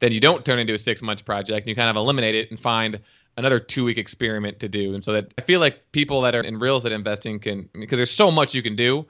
then 0.00 0.12
you 0.12 0.20
don't 0.20 0.44
turn 0.44 0.58
into 0.58 0.74
a 0.74 0.78
six 0.78 1.02
month 1.02 1.24
project. 1.24 1.60
And 1.60 1.68
you 1.68 1.74
kind 1.74 1.90
of 1.90 1.96
eliminate 1.96 2.34
it 2.34 2.50
and 2.50 2.58
find 2.58 3.00
another 3.36 3.58
two 3.58 3.84
week 3.84 3.98
experiment 3.98 4.60
to 4.60 4.68
do. 4.68 4.94
And 4.94 5.04
so 5.04 5.12
that 5.12 5.32
i 5.38 5.42
feel 5.42 5.60
like 5.60 5.92
people 5.92 6.20
that 6.22 6.34
are 6.34 6.42
in 6.42 6.58
real 6.58 6.76
estate 6.76 6.92
investing 6.92 7.38
can 7.40 7.68
because 7.72 7.96
there's 7.96 8.10
so 8.10 8.30
much 8.30 8.54
you 8.54 8.62
can 8.62 8.76
do 8.76 9.06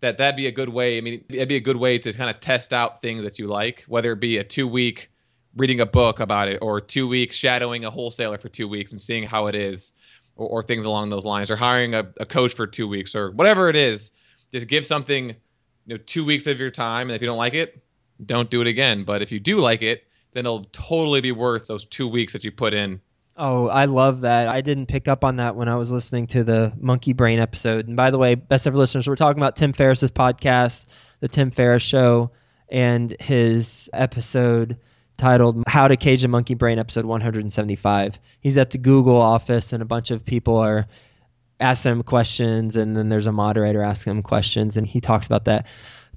that 0.00 0.18
that'd 0.18 0.36
be 0.36 0.46
a 0.46 0.52
good 0.52 0.68
way 0.68 0.98
i 0.98 1.00
mean 1.00 1.24
it'd 1.30 1.48
be 1.48 1.56
a 1.56 1.60
good 1.60 1.78
way 1.78 1.98
to 1.98 2.12
kind 2.12 2.28
of 2.28 2.38
test 2.38 2.72
out 2.74 3.00
things 3.00 3.22
that 3.22 3.38
you 3.38 3.46
like 3.46 3.82
whether 3.88 4.12
it 4.12 4.20
be 4.20 4.36
a 4.36 4.44
two 4.44 4.68
week 4.68 5.10
reading 5.56 5.80
a 5.80 5.86
book 5.86 6.20
about 6.20 6.48
it 6.48 6.58
or 6.60 6.80
two 6.80 7.08
weeks 7.08 7.34
shadowing 7.34 7.84
a 7.84 7.90
wholesaler 7.90 8.38
for 8.38 8.48
two 8.48 8.68
weeks 8.68 8.92
and 8.92 9.00
seeing 9.00 9.24
how 9.24 9.46
it 9.46 9.54
is 9.54 9.92
or, 10.36 10.48
or 10.48 10.62
things 10.62 10.84
along 10.84 11.10
those 11.10 11.24
lines, 11.24 11.50
or 11.50 11.56
hiring 11.56 11.94
a, 11.94 12.06
a 12.20 12.26
coach 12.26 12.54
for 12.54 12.66
two 12.66 12.86
weeks, 12.86 13.14
or 13.14 13.30
whatever 13.32 13.68
it 13.68 13.76
is. 13.76 14.10
Just 14.52 14.68
give 14.68 14.86
something, 14.86 15.28
you 15.30 15.34
know, 15.86 15.96
two 16.06 16.24
weeks 16.24 16.46
of 16.46 16.60
your 16.60 16.70
time, 16.70 17.08
and 17.08 17.16
if 17.16 17.20
you 17.22 17.26
don't 17.26 17.38
like 17.38 17.54
it, 17.54 17.82
don't 18.24 18.50
do 18.50 18.60
it 18.60 18.66
again. 18.66 19.04
But 19.04 19.22
if 19.22 19.32
you 19.32 19.40
do 19.40 19.60
like 19.60 19.82
it, 19.82 20.04
then 20.32 20.46
it'll 20.46 20.66
totally 20.72 21.20
be 21.20 21.32
worth 21.32 21.66
those 21.66 21.84
two 21.86 22.06
weeks 22.06 22.32
that 22.32 22.44
you 22.44 22.52
put 22.52 22.74
in. 22.74 23.00
Oh, 23.38 23.68
I 23.68 23.84
love 23.84 24.22
that. 24.22 24.48
I 24.48 24.60
didn't 24.62 24.86
pick 24.86 25.08
up 25.08 25.22
on 25.24 25.36
that 25.36 25.56
when 25.56 25.68
I 25.68 25.76
was 25.76 25.92
listening 25.92 26.26
to 26.28 26.44
the 26.44 26.72
Monkey 26.78 27.12
Brain 27.12 27.38
episode. 27.38 27.86
And 27.86 27.96
by 27.96 28.10
the 28.10 28.18
way, 28.18 28.34
best 28.34 28.66
ever 28.66 28.76
listeners, 28.76 29.08
we're 29.08 29.16
talking 29.16 29.38
about 29.38 29.56
Tim 29.56 29.74
Ferriss's 29.74 30.10
podcast, 30.10 30.86
The 31.20 31.28
Tim 31.28 31.50
Ferriss 31.50 31.82
Show, 31.82 32.30
and 32.70 33.14
his 33.20 33.90
episode 33.92 34.78
titled 35.16 35.62
How 35.66 35.88
to 35.88 35.96
Cage 35.96 36.24
a 36.24 36.28
Monkey 36.28 36.54
Brain, 36.54 36.78
episode 36.78 37.04
175. 37.04 38.20
He's 38.40 38.56
at 38.56 38.70
the 38.70 38.78
Google 38.78 39.16
office, 39.16 39.72
and 39.72 39.82
a 39.82 39.86
bunch 39.86 40.10
of 40.10 40.24
people 40.24 40.56
are 40.56 40.86
asking 41.60 41.92
him 41.92 42.02
questions, 42.02 42.76
and 42.76 42.96
then 42.96 43.08
there's 43.08 43.26
a 43.26 43.32
moderator 43.32 43.82
asking 43.82 44.12
him 44.12 44.22
questions, 44.22 44.76
and 44.76 44.86
he 44.86 45.00
talks 45.00 45.26
about 45.26 45.44
that. 45.46 45.66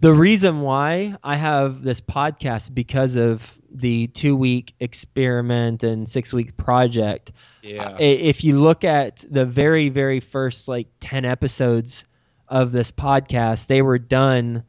The 0.02 0.14
reason 0.14 0.62
why 0.62 1.16
I 1.24 1.36
have 1.36 1.84
this 1.84 2.00
podcast 2.00 2.74
because 2.74 3.18
of 3.18 3.60
the 3.70 4.08
two 4.08 4.36
week 4.36 4.74
experiment 4.80 5.84
and 5.84 6.08
six 6.08 6.34
week 6.34 6.56
project. 6.56 7.34
Yeah. 7.62 7.98
If 8.00 8.44
you 8.44 8.60
look 8.60 8.84
at 8.86 9.26
the 9.30 9.46
very, 9.46 9.90
very 9.90 10.22
first 10.22 10.68
like 10.68 10.88
10 11.02 11.26
episodes 11.26 12.06
of 12.48 12.72
this 12.72 12.92
podcast, 12.92 13.68
they 13.68 13.82
were 13.82 14.00
done 14.00 14.64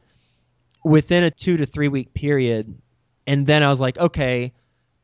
within 0.85 1.23
a 1.23 1.31
two 1.31 1.57
to 1.57 1.67
three 1.67 1.89
week 1.89 2.13
period. 2.15 2.77
And 3.31 3.47
then 3.47 3.63
I 3.63 3.69
was 3.69 3.81
like, 3.81 3.97
okay, 3.97 4.53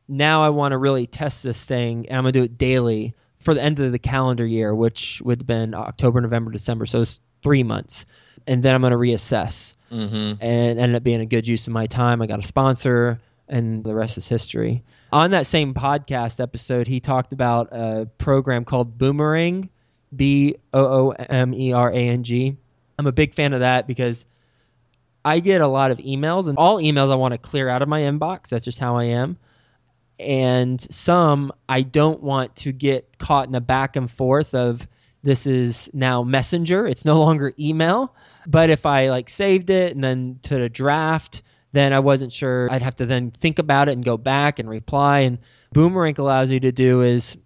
now 0.09 0.43
I 0.43 0.49
want 0.49 0.73
to 0.73 0.77
really 0.77 1.07
test 1.07 1.43
this 1.43 1.63
thing 1.63 2.09
and 2.09 2.17
I'm 2.17 2.25
going 2.25 2.33
to 2.33 2.39
do 2.39 2.43
it 2.43 2.57
daily 2.57 3.15
for 3.39 3.53
the 3.53 3.63
end 3.63 3.79
of 3.79 3.93
the 3.93 3.99
calendar 3.99 4.45
year, 4.45 4.75
which 4.75 5.21
would 5.23 5.39
have 5.39 5.47
been 5.47 5.73
October, 5.73 6.19
November, 6.19 6.51
December. 6.51 6.85
So 6.85 6.99
it's 6.99 7.21
three 7.41 7.63
months. 7.63 8.05
And 8.45 8.61
then 8.61 8.75
I'm 8.75 8.81
going 8.81 8.91
to 8.91 8.97
reassess 8.97 9.75
mm-hmm. 9.89 10.43
and 10.43 10.77
ended 10.77 10.95
up 10.97 11.03
being 11.03 11.21
a 11.21 11.25
good 11.25 11.47
use 11.47 11.67
of 11.67 11.73
my 11.73 11.85
time. 11.85 12.21
I 12.21 12.27
got 12.27 12.39
a 12.39 12.45
sponsor, 12.45 13.17
and 13.47 13.81
the 13.85 13.95
rest 13.95 14.17
is 14.17 14.27
history. 14.27 14.83
On 15.13 15.31
that 15.31 15.47
same 15.47 15.73
podcast 15.73 16.41
episode, 16.41 16.85
he 16.85 16.99
talked 16.99 17.31
about 17.31 17.69
a 17.71 18.09
program 18.17 18.65
called 18.65 18.97
Boomerang, 18.97 19.69
B 20.13 20.55
O 20.73 20.85
O 20.85 21.11
M 21.11 21.53
E 21.53 21.71
R 21.71 21.91
A 21.91 21.95
N 21.95 22.25
G. 22.25 22.57
I'm 22.99 23.07
a 23.07 23.13
big 23.13 23.33
fan 23.33 23.53
of 23.53 23.61
that 23.61 23.87
because 23.87 24.25
I 25.27 25.41
get 25.41 25.59
a 25.59 25.67
lot 25.67 25.91
of 25.91 25.97
emails, 25.97 26.47
and 26.47 26.57
all 26.57 26.77
emails 26.77 27.11
I 27.11 27.15
want 27.15 27.33
to 27.33 27.37
clear 27.37 27.67
out 27.67 27.81
of 27.81 27.89
my 27.89 28.01
inbox. 28.01 28.47
That's 28.47 28.63
just 28.63 28.79
how 28.79 28.95
I 28.95 29.03
am. 29.03 29.37
And 30.19 30.81
some 30.89 31.51
I 31.67 31.81
don't 31.81 32.23
want 32.23 32.55
to 32.57 32.71
get 32.71 33.17
caught 33.19 33.49
in 33.49 33.53
a 33.53 33.59
back 33.59 33.97
and 33.97 34.09
forth 34.09 34.55
of 34.55 34.87
this 35.23 35.45
is 35.45 35.89
now 35.93 36.23
messenger. 36.23 36.87
It's 36.87 37.03
no 37.03 37.19
longer 37.19 37.53
email. 37.59 38.15
But 38.47 38.69
if 38.69 38.85
I 38.85 39.09
like 39.09 39.27
saved 39.27 39.69
it 39.69 39.93
and 39.93 40.01
then 40.01 40.39
to 40.43 40.59
the 40.59 40.69
draft, 40.69 41.43
then 41.73 41.91
I 41.91 41.99
wasn't 41.99 42.31
sure. 42.31 42.71
I'd 42.71 42.81
have 42.81 42.95
to 42.95 43.05
then 43.05 43.31
think 43.31 43.59
about 43.59 43.89
it 43.89 43.91
and 43.91 44.05
go 44.05 44.15
back 44.15 44.59
and 44.59 44.69
reply. 44.69 45.19
And 45.19 45.39
Boomerang 45.73 46.15
allows 46.17 46.51
you 46.51 46.61
to 46.61 46.71
do 46.71 47.01
is 47.01 47.37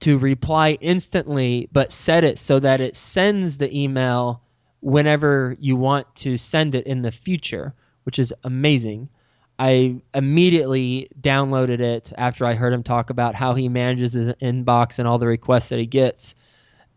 to 0.00 0.18
reply 0.18 0.78
instantly, 0.80 1.68
but 1.72 1.90
set 1.90 2.22
it 2.22 2.38
so 2.38 2.60
that 2.60 2.80
it 2.80 2.94
sends 2.94 3.58
the 3.58 3.76
email 3.76 4.43
whenever 4.84 5.56
you 5.58 5.76
want 5.76 6.14
to 6.14 6.36
send 6.36 6.74
it 6.74 6.86
in 6.86 7.02
the 7.02 7.10
future, 7.10 7.74
which 8.04 8.18
is 8.18 8.32
amazing. 8.44 9.08
I 9.58 9.96
immediately 10.14 11.08
downloaded 11.20 11.80
it 11.80 12.12
after 12.18 12.44
I 12.44 12.54
heard 12.54 12.72
him 12.72 12.82
talk 12.82 13.10
about 13.10 13.34
how 13.34 13.54
he 13.54 13.68
manages 13.68 14.12
his 14.12 14.28
inbox 14.42 14.98
and 14.98 15.08
all 15.08 15.18
the 15.18 15.26
requests 15.26 15.68
that 15.68 15.78
he 15.78 15.86
gets 15.86 16.34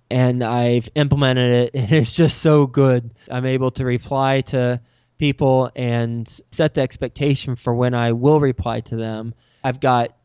and 0.09 0.43
I've 0.43 0.89
implemented 0.95 1.53
it, 1.53 1.71
and 1.75 1.91
it's 2.01 2.15
just 2.15 2.41
so 2.41 2.67
good. 2.67 3.11
I'm 3.29 3.45
able 3.45 3.71
to 3.71 3.85
reply 3.85 4.41
to 4.41 4.81
people 5.17 5.71
and 5.75 6.27
set 6.51 6.73
the 6.75 6.81
expectation 6.81 7.55
for 7.55 7.73
when 7.73 7.93
I 7.93 8.11
will 8.11 8.39
reply 8.39 8.81
to 8.81 8.95
them. 8.95 9.33
I've 9.63 9.79
got 9.79 10.15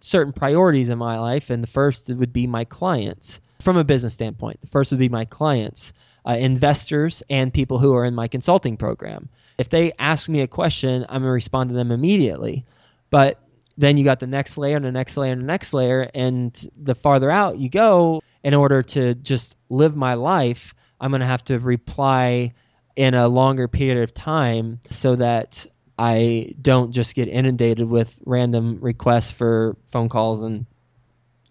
certain 0.00 0.32
priorities 0.32 0.88
in 0.88 0.98
my 0.98 1.18
life, 1.18 1.50
and 1.50 1.62
the 1.62 1.68
first 1.68 2.08
would 2.08 2.32
be 2.32 2.46
my 2.46 2.64
clients 2.64 3.40
from 3.60 3.76
a 3.76 3.84
business 3.84 4.14
standpoint. 4.14 4.60
The 4.60 4.66
first 4.66 4.90
would 4.90 4.98
be 5.00 5.08
my 5.08 5.24
clients, 5.24 5.92
uh, 6.26 6.36
investors, 6.38 7.22
and 7.30 7.52
people 7.52 7.78
who 7.78 7.94
are 7.94 8.04
in 8.04 8.14
my 8.14 8.28
consulting 8.28 8.76
program. 8.76 9.28
If 9.58 9.68
they 9.68 9.92
ask 9.98 10.28
me 10.28 10.40
a 10.40 10.46
question, 10.46 11.04
I'm 11.08 11.22
going 11.22 11.28
to 11.28 11.30
respond 11.30 11.70
to 11.70 11.74
them 11.74 11.90
immediately. 11.90 12.64
But 13.10 13.40
then 13.76 13.96
you 13.96 14.04
got 14.04 14.20
the 14.20 14.26
next 14.26 14.58
layer 14.58 14.76
and 14.76 14.84
the 14.84 14.92
next 14.92 15.16
layer 15.16 15.32
and 15.32 15.42
the 15.42 15.46
next 15.46 15.74
layer, 15.74 16.10
and 16.14 16.68
the 16.82 16.94
farther 16.94 17.30
out 17.30 17.58
you 17.58 17.68
go, 17.68 18.22
in 18.44 18.54
order 18.54 18.82
to 18.82 19.14
just 19.16 19.56
live 19.68 19.96
my 19.96 20.14
life, 20.14 20.74
I'm 21.00 21.10
going 21.10 21.20
to 21.20 21.26
have 21.26 21.44
to 21.46 21.58
reply 21.58 22.52
in 22.96 23.14
a 23.14 23.28
longer 23.28 23.68
period 23.68 24.02
of 24.02 24.14
time 24.14 24.78
so 24.90 25.16
that 25.16 25.66
I 25.98 26.54
don't 26.62 26.92
just 26.92 27.14
get 27.14 27.28
inundated 27.28 27.88
with 27.88 28.18
random 28.24 28.78
requests 28.80 29.30
for 29.30 29.76
phone 29.86 30.08
calls 30.08 30.42
and 30.42 30.66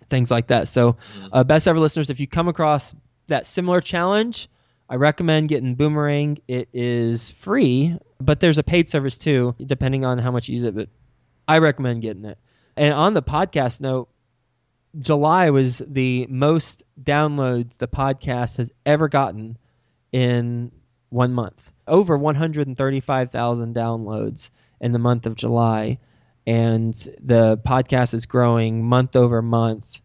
things 0.10 0.30
like 0.30 0.48
that. 0.48 0.68
So, 0.68 0.98
uh, 1.32 1.44
best 1.44 1.68
ever 1.68 1.80
listeners, 1.80 2.10
if 2.10 2.20
you 2.20 2.28
come 2.28 2.48
across 2.48 2.94
that 3.28 3.46
similar 3.46 3.82
challenge, 3.82 4.50
I 4.92 4.96
recommend 4.96 5.48
getting 5.48 5.76
Boomerang. 5.76 6.40
It 6.50 6.68
is 6.74 7.30
free, 7.30 7.98
but 8.20 8.42
there's 8.42 8.58
a 8.58 8.64
paid 8.64 8.90
service 8.90 9.18
too, 9.18 9.56
depending 9.66 10.04
on 10.04 10.18
how 10.18 10.32
much 10.32 10.50
you 10.50 10.56
use 10.56 10.66
it. 10.66 10.76
But 10.76 10.90
I 11.48 11.60
recommend 11.60 12.02
getting 12.02 12.26
it. 12.26 12.38
And 12.76 12.94
on 12.94 13.14
the 13.14 13.24
podcast 13.24 13.80
note, 13.80 14.10
July 15.00 15.50
was 15.50 15.82
the 15.88 16.28
most 16.30 16.84
downloads 17.02 17.78
the 17.78 17.88
podcast 17.88 18.58
has 18.58 18.70
ever 18.86 19.08
gotten 19.08 19.58
in 20.12 20.74
one 21.08 21.32
month. 21.32 21.72
Over 21.88 22.18
135,000 22.18 23.74
downloads 23.74 24.50
in 24.82 24.92
the 24.92 25.00
month 25.00 25.26
of 25.26 25.36
July. 25.36 26.00
And 26.46 26.94
the 27.24 27.58
podcast 27.66 28.14
is 28.14 28.26
growing 28.26 28.84
month 28.84 29.16
over 29.16 29.42
month 29.42 30.02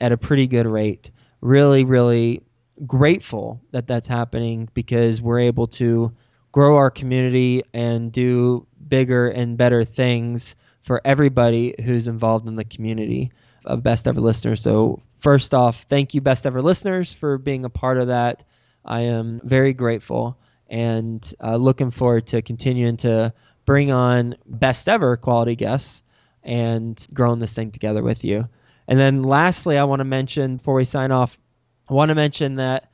at 0.00 0.10
a 0.10 0.16
pretty 0.16 0.48
good 0.48 0.66
rate. 0.66 1.12
Really, 1.40 1.84
really 1.84 2.42
grateful 2.86 3.60
that 3.70 3.86
that's 3.86 4.08
happening 4.08 4.68
because 4.74 5.22
we're 5.22 5.38
able 5.38 5.66
to 5.66 6.12
grow 6.52 6.76
our 6.76 6.90
community 6.90 7.62
and 7.72 8.12
do 8.12 8.66
bigger 8.88 9.28
and 9.28 9.56
better 9.56 9.84
things 9.84 10.54
for 10.82 11.00
everybody 11.04 11.74
who's 11.84 12.06
involved 12.06 12.46
in 12.46 12.56
the 12.56 12.64
community 12.64 13.32
of 13.64 13.82
Best 13.82 14.06
Ever 14.06 14.20
Listeners. 14.20 14.60
So, 14.60 15.00
first 15.20 15.54
off, 15.54 15.82
thank 15.84 16.14
you, 16.14 16.20
Best 16.20 16.46
Ever 16.46 16.60
Listeners, 16.62 17.12
for 17.12 17.38
being 17.38 17.64
a 17.64 17.70
part 17.70 17.98
of 17.98 18.08
that. 18.08 18.44
I 18.84 19.00
am 19.00 19.40
very 19.44 19.72
grateful 19.72 20.38
and 20.68 21.32
uh, 21.42 21.56
looking 21.56 21.90
forward 21.90 22.26
to 22.28 22.42
continuing 22.42 22.96
to 22.98 23.32
bring 23.64 23.90
on 23.90 24.36
best 24.46 24.88
ever 24.88 25.16
quality 25.16 25.56
guests 25.56 26.02
and 26.42 27.06
growing 27.14 27.38
this 27.38 27.54
thing 27.54 27.70
together 27.70 28.02
with 28.02 28.24
you. 28.24 28.46
And 28.88 28.98
then 28.98 29.22
lastly, 29.22 29.78
I 29.78 29.84
want 29.84 30.00
to 30.00 30.04
mention 30.04 30.58
before 30.58 30.74
we 30.74 30.84
sign 30.84 31.10
off, 31.10 31.38
I 31.88 31.94
want 31.94 32.08
to 32.08 32.14
mention 32.14 32.56
that 32.56 32.90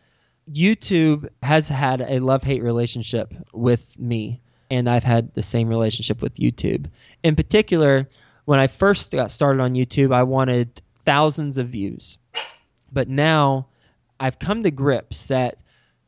YouTube 0.52 1.28
has 1.42 1.68
had 1.68 2.00
a 2.00 2.18
love 2.18 2.42
hate 2.42 2.62
relationship 2.62 3.32
with 3.52 3.98
me, 3.98 4.40
and 4.70 4.88
I've 4.88 5.04
had 5.04 5.32
the 5.34 5.42
same 5.42 5.68
relationship 5.68 6.22
with 6.22 6.34
YouTube. 6.34 6.86
In 7.22 7.36
particular, 7.36 8.08
when 8.46 8.58
I 8.58 8.66
first 8.66 9.12
got 9.12 9.30
started 9.30 9.62
on 9.62 9.74
YouTube, 9.74 10.12
I 10.12 10.22
wanted 10.22 10.82
thousands 11.04 11.58
of 11.58 11.68
views. 11.68 12.18
But 12.92 13.08
now 13.08 13.68
I've 14.18 14.38
come 14.38 14.62
to 14.64 14.70
grips 14.70 15.26
that 15.26 15.58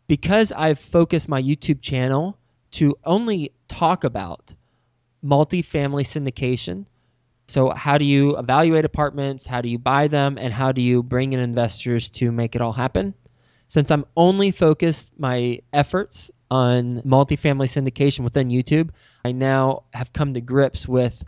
because 0.08 0.52
I've 0.52 0.78
focused 0.78 1.28
my 1.28 1.40
YouTube 1.40 1.80
channel 1.80 2.36
to 2.72 2.96
only 3.04 3.52
talk 3.68 4.02
about 4.04 4.54
multifamily 5.24 6.04
syndication. 6.04 6.86
So, 7.52 7.68
how 7.70 7.98
do 7.98 8.06
you 8.06 8.34
evaluate 8.38 8.86
apartments? 8.86 9.44
How 9.46 9.60
do 9.60 9.68
you 9.68 9.78
buy 9.78 10.08
them? 10.08 10.38
And 10.38 10.54
how 10.54 10.72
do 10.72 10.80
you 10.80 11.02
bring 11.02 11.34
in 11.34 11.38
investors 11.38 12.08
to 12.10 12.32
make 12.32 12.54
it 12.54 12.62
all 12.62 12.72
happen? 12.72 13.12
Since 13.68 13.90
I'm 13.90 14.06
only 14.16 14.50
focused 14.50 15.12
my 15.18 15.60
efforts 15.74 16.30
on 16.50 17.02
multifamily 17.02 17.68
syndication 17.68 18.20
within 18.20 18.48
YouTube, 18.48 18.88
I 19.26 19.32
now 19.32 19.82
have 19.92 20.14
come 20.14 20.32
to 20.32 20.40
grips 20.40 20.88
with 20.88 21.24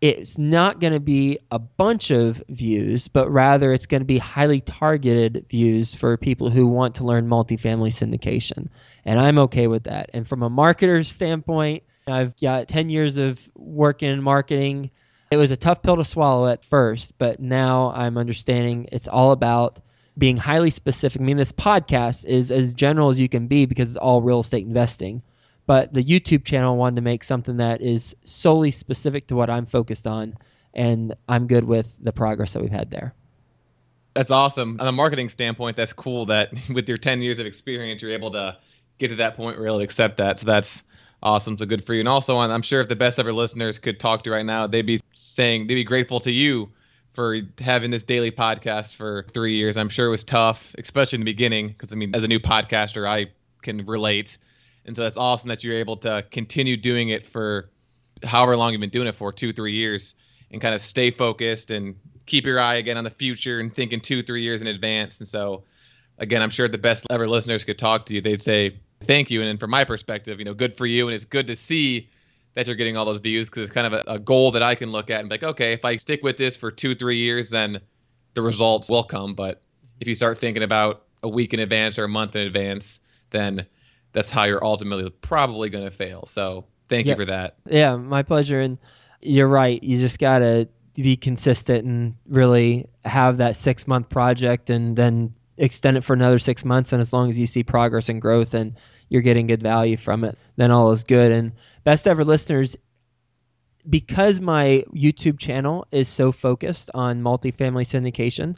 it's 0.00 0.38
not 0.38 0.80
going 0.80 0.94
to 0.94 1.00
be 1.00 1.38
a 1.50 1.58
bunch 1.58 2.10
of 2.10 2.42
views, 2.48 3.06
but 3.06 3.30
rather 3.30 3.74
it's 3.74 3.86
going 3.86 4.00
to 4.00 4.06
be 4.06 4.18
highly 4.18 4.62
targeted 4.62 5.44
views 5.50 5.94
for 5.94 6.16
people 6.16 6.48
who 6.48 6.66
want 6.66 6.94
to 6.94 7.04
learn 7.04 7.28
multifamily 7.28 7.90
syndication. 7.90 8.68
And 9.04 9.20
I'm 9.20 9.38
okay 9.40 9.66
with 9.66 9.84
that. 9.84 10.08
And 10.14 10.26
from 10.26 10.42
a 10.42 10.48
marketer's 10.48 11.08
standpoint, 11.08 11.82
I've 12.06 12.34
got 12.38 12.68
10 12.68 12.88
years 12.88 13.18
of 13.18 13.50
working 13.54 14.08
in 14.08 14.22
marketing. 14.22 14.90
It 15.30 15.36
was 15.36 15.50
a 15.50 15.56
tough 15.56 15.82
pill 15.82 15.96
to 15.96 16.04
swallow 16.04 16.46
at 16.46 16.64
first, 16.64 17.18
but 17.18 17.40
now 17.40 17.92
I'm 17.96 18.16
understanding 18.16 18.88
it's 18.92 19.08
all 19.08 19.32
about 19.32 19.80
being 20.18 20.36
highly 20.36 20.70
specific. 20.70 21.20
I 21.20 21.24
mean, 21.24 21.36
this 21.36 21.52
podcast 21.52 22.24
is 22.24 22.50
as 22.50 22.72
general 22.72 23.10
as 23.10 23.20
you 23.20 23.28
can 23.28 23.46
be 23.46 23.66
because 23.66 23.90
it's 23.90 23.98
all 23.98 24.22
real 24.22 24.40
estate 24.40 24.64
investing. 24.64 25.22
But 25.66 25.92
the 25.92 26.04
YouTube 26.04 26.44
channel 26.44 26.76
wanted 26.76 26.96
to 26.96 27.02
make 27.02 27.24
something 27.24 27.56
that 27.56 27.80
is 27.80 28.14
solely 28.24 28.70
specific 28.70 29.26
to 29.26 29.36
what 29.36 29.50
I'm 29.50 29.66
focused 29.66 30.06
on, 30.06 30.36
and 30.74 31.14
I'm 31.28 31.48
good 31.48 31.64
with 31.64 31.96
the 32.00 32.12
progress 32.12 32.52
that 32.52 32.62
we've 32.62 32.70
had 32.70 32.90
there. 32.90 33.12
That's 34.14 34.30
awesome. 34.30 34.80
On 34.80 34.86
a 34.86 34.92
marketing 34.92 35.28
standpoint, 35.28 35.76
that's 35.76 35.92
cool 35.92 36.24
that 36.26 36.52
with 36.72 36.88
your 36.88 36.98
10 36.98 37.20
years 37.20 37.38
of 37.38 37.46
experience, 37.46 38.00
you're 38.00 38.12
able 38.12 38.30
to 38.30 38.56
get 38.98 39.08
to 39.08 39.16
that 39.16 39.36
point 39.36 39.58
where 39.58 39.66
you'll 39.66 39.80
accept 39.80 40.16
that. 40.18 40.40
So 40.40 40.46
that's 40.46 40.84
awesome. 41.22 41.58
So 41.58 41.66
good 41.66 41.84
for 41.84 41.94
you. 41.94 42.00
And 42.00 42.08
also, 42.08 42.38
I'm 42.38 42.62
sure 42.62 42.80
if 42.80 42.88
the 42.88 42.96
best 42.96 43.18
ever 43.18 43.32
listeners 43.32 43.78
could 43.78 43.98
talk 43.98 44.24
to 44.24 44.30
right 44.30 44.46
now, 44.46 44.66
they'd 44.66 44.82
be 44.82 45.00
saying 45.14 45.66
they'd 45.66 45.74
be 45.74 45.84
grateful 45.84 46.20
to 46.20 46.30
you 46.30 46.70
for 47.12 47.40
having 47.58 47.90
this 47.90 48.04
daily 48.04 48.30
podcast 48.30 48.94
for 48.94 49.24
three 49.32 49.56
years. 49.56 49.76
I'm 49.76 49.88
sure 49.88 50.06
it 50.06 50.10
was 50.10 50.24
tough, 50.24 50.74
especially 50.78 51.16
in 51.16 51.20
the 51.22 51.32
beginning, 51.32 51.68
because 51.68 51.92
I 51.92 51.96
mean, 51.96 52.14
as 52.14 52.22
a 52.22 52.28
new 52.28 52.38
podcaster, 52.38 53.08
I 53.08 53.26
can 53.62 53.84
relate. 53.84 54.38
And 54.84 54.94
so 54.94 55.02
that's 55.02 55.16
awesome 55.16 55.48
that 55.48 55.64
you're 55.64 55.76
able 55.76 55.96
to 55.98 56.24
continue 56.30 56.76
doing 56.76 57.08
it 57.08 57.26
for 57.26 57.70
however 58.22 58.56
long 58.56 58.72
you've 58.72 58.80
been 58.80 58.90
doing 58.90 59.08
it 59.08 59.14
for 59.14 59.32
two, 59.32 59.52
three 59.52 59.72
years 59.72 60.14
and 60.50 60.60
kind 60.60 60.74
of 60.74 60.80
stay 60.80 61.10
focused 61.10 61.70
and 61.70 61.96
keep 62.26 62.44
your 62.44 62.60
eye 62.60 62.76
again 62.76 62.96
on 62.96 63.04
the 63.04 63.10
future 63.10 63.60
and 63.60 63.74
thinking 63.74 64.00
two, 64.00 64.22
three 64.22 64.42
years 64.42 64.60
in 64.60 64.66
advance. 64.66 65.18
And 65.18 65.28
so, 65.28 65.64
again, 66.18 66.42
I'm 66.42 66.50
sure 66.50 66.68
the 66.68 66.78
best 66.78 67.06
ever 67.10 67.28
listeners 67.28 67.64
could 67.64 67.78
talk 67.78 68.06
to 68.06 68.14
you. 68.14 68.20
They'd 68.20 68.42
say, 68.42 68.78
thank 69.04 69.30
you. 69.30 69.40
And 69.40 69.48
then 69.48 69.58
from 69.58 69.70
my 69.70 69.84
perspective, 69.84 70.38
you 70.38 70.44
know, 70.44 70.54
good 70.54 70.76
for 70.76 70.86
you. 70.86 71.06
And 71.06 71.14
it's 71.14 71.24
good 71.24 71.46
to 71.46 71.56
see 71.56 72.08
that 72.54 72.66
you're 72.66 72.76
getting 72.76 72.96
all 72.96 73.04
those 73.04 73.18
views 73.18 73.50
because 73.50 73.64
it's 73.64 73.72
kind 73.72 73.86
of 73.86 73.92
a, 73.92 74.04
a, 74.06 74.18
goal 74.18 74.50
that 74.50 74.62
I 74.62 74.74
can 74.74 74.90
look 74.90 75.10
at 75.10 75.20
and 75.20 75.28
be 75.28 75.34
like, 75.34 75.42
okay, 75.42 75.72
if 75.72 75.84
I 75.84 75.96
stick 75.96 76.22
with 76.22 76.38
this 76.38 76.56
for 76.56 76.70
two, 76.70 76.94
three 76.94 77.18
years, 77.18 77.50
then 77.50 77.78
the 78.34 78.40
results 78.40 78.90
will 78.90 79.04
come. 79.04 79.34
But 79.34 79.60
if 80.00 80.08
you 80.08 80.14
start 80.14 80.38
thinking 80.38 80.62
about 80.62 81.04
a 81.22 81.28
week 81.28 81.52
in 81.52 81.60
advance 81.60 81.98
or 81.98 82.04
a 82.04 82.08
month 82.08 82.34
in 82.34 82.42
advance, 82.42 83.00
then 83.30 83.66
that's 84.12 84.30
how 84.30 84.44
you're 84.44 84.64
ultimately 84.64 85.10
probably 85.10 85.68
going 85.68 85.84
to 85.84 85.90
fail. 85.90 86.24
So 86.26 86.64
thank 86.88 87.06
you 87.06 87.14
for 87.14 87.26
that. 87.26 87.56
Yeah, 87.66 87.96
my 87.96 88.22
pleasure. 88.22 88.60
And 88.60 88.78
you're 89.20 89.48
right. 89.48 89.82
You 89.82 89.98
just 89.98 90.18
got 90.18 90.38
to 90.38 90.66
be 90.94 91.16
consistent 91.16 91.84
and 91.84 92.14
really 92.26 92.88
have 93.04 93.36
that 93.36 93.56
six 93.56 93.86
month 93.86 94.08
project 94.08 94.70
and 94.70 94.96
then 94.96 95.34
extend 95.58 95.96
it 95.96 96.04
for 96.04 96.12
another 96.12 96.38
six 96.38 96.64
months. 96.64 96.92
And 96.92 97.00
as 97.00 97.12
long 97.12 97.28
as 97.28 97.38
you 97.38 97.46
see 97.46 97.62
progress 97.62 98.08
and 98.08 98.20
growth 98.20 98.54
and 98.54 98.74
you're 99.08 99.22
getting 99.22 99.46
good 99.46 99.62
value 99.62 99.96
from 99.96 100.24
it, 100.24 100.36
then 100.56 100.70
all 100.70 100.90
is 100.90 101.04
good. 101.04 101.32
And 101.32 101.52
best 101.84 102.06
ever 102.06 102.24
listeners, 102.24 102.76
because 103.88 104.40
my 104.40 104.84
YouTube 104.92 105.38
channel 105.38 105.86
is 105.92 106.08
so 106.08 106.32
focused 106.32 106.90
on 106.94 107.22
multifamily 107.22 107.84
syndication, 107.84 108.56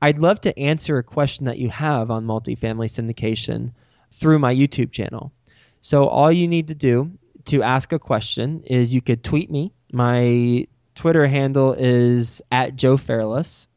I'd 0.00 0.18
love 0.18 0.40
to 0.40 0.58
answer 0.58 0.98
a 0.98 1.02
question 1.02 1.44
that 1.44 1.58
you 1.58 1.68
have 1.68 2.10
on 2.10 2.24
multifamily 2.26 2.88
syndication 2.88 3.72
through 4.10 4.38
my 4.38 4.54
YouTube 4.54 4.92
channel. 4.92 5.32
So 5.80 6.06
all 6.06 6.32
you 6.32 6.48
need 6.48 6.68
to 6.68 6.74
do 6.74 7.10
to 7.46 7.62
ask 7.62 7.92
a 7.92 7.98
question 7.98 8.62
is 8.64 8.94
you 8.94 9.02
could 9.02 9.22
tweet 9.22 9.50
me. 9.50 9.72
My 9.92 10.66
Twitter 10.94 11.26
handle 11.26 11.74
is 11.74 12.40
at 12.50 12.76
Joe 12.76 12.96
Fairless, 12.96 13.68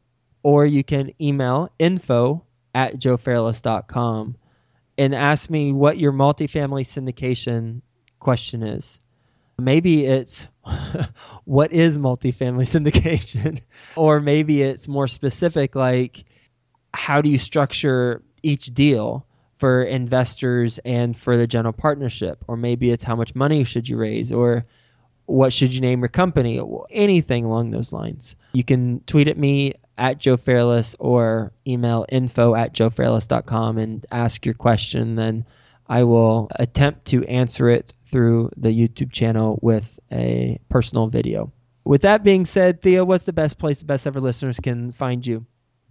or 0.42 0.66
you 0.66 0.82
can 0.84 1.10
email 1.20 1.70
info 1.78 2.42
at 2.76 2.98
joefairless.com 2.98 4.36
and 4.98 5.14
ask 5.14 5.48
me 5.48 5.72
what 5.72 5.98
your 5.98 6.12
multifamily 6.12 6.84
syndication 6.84 7.80
question 8.20 8.62
is. 8.62 9.00
Maybe 9.58 10.04
it's 10.04 10.46
what 11.44 11.72
is 11.72 11.96
multifamily 11.96 12.66
syndication? 12.76 13.62
or 13.96 14.20
maybe 14.20 14.62
it's 14.62 14.86
more 14.88 15.08
specific, 15.08 15.74
like 15.74 16.24
how 16.92 17.22
do 17.22 17.30
you 17.30 17.38
structure 17.38 18.22
each 18.42 18.66
deal 18.66 19.26
for 19.56 19.82
investors 19.82 20.78
and 20.84 21.16
for 21.16 21.38
the 21.38 21.46
general 21.46 21.72
partnership? 21.72 22.44
Or 22.46 22.58
maybe 22.58 22.90
it's 22.90 23.04
how 23.04 23.16
much 23.16 23.34
money 23.34 23.64
should 23.64 23.88
you 23.88 23.96
raise? 23.96 24.34
Or 24.34 24.66
what 25.24 25.50
should 25.50 25.72
you 25.72 25.80
name 25.80 26.00
your 26.00 26.10
company? 26.10 26.60
Anything 26.90 27.46
along 27.46 27.70
those 27.70 27.90
lines. 27.90 28.36
You 28.52 28.64
can 28.64 29.00
tweet 29.06 29.28
at 29.28 29.38
me 29.38 29.72
at 29.98 30.18
Joe 30.18 30.36
Fairless 30.36 30.96
or 30.98 31.52
email 31.66 32.04
info 32.08 32.54
at 32.54 32.74
joefairless.com 32.74 33.78
and 33.78 34.06
ask 34.10 34.44
your 34.44 34.54
question. 34.54 35.16
Then 35.16 35.44
I 35.88 36.04
will 36.04 36.48
attempt 36.56 37.06
to 37.06 37.24
answer 37.24 37.68
it 37.68 37.92
through 38.06 38.50
the 38.56 38.68
YouTube 38.70 39.12
channel 39.12 39.58
with 39.62 39.98
a 40.12 40.58
personal 40.68 41.08
video. 41.08 41.52
With 41.84 42.02
that 42.02 42.24
being 42.24 42.44
said, 42.44 42.82
Theo, 42.82 43.04
what's 43.04 43.24
the 43.24 43.32
best 43.32 43.58
place 43.58 43.78
the 43.78 43.84
best 43.84 44.06
ever 44.06 44.20
listeners 44.20 44.58
can 44.60 44.92
find 44.92 45.26
you? 45.26 45.46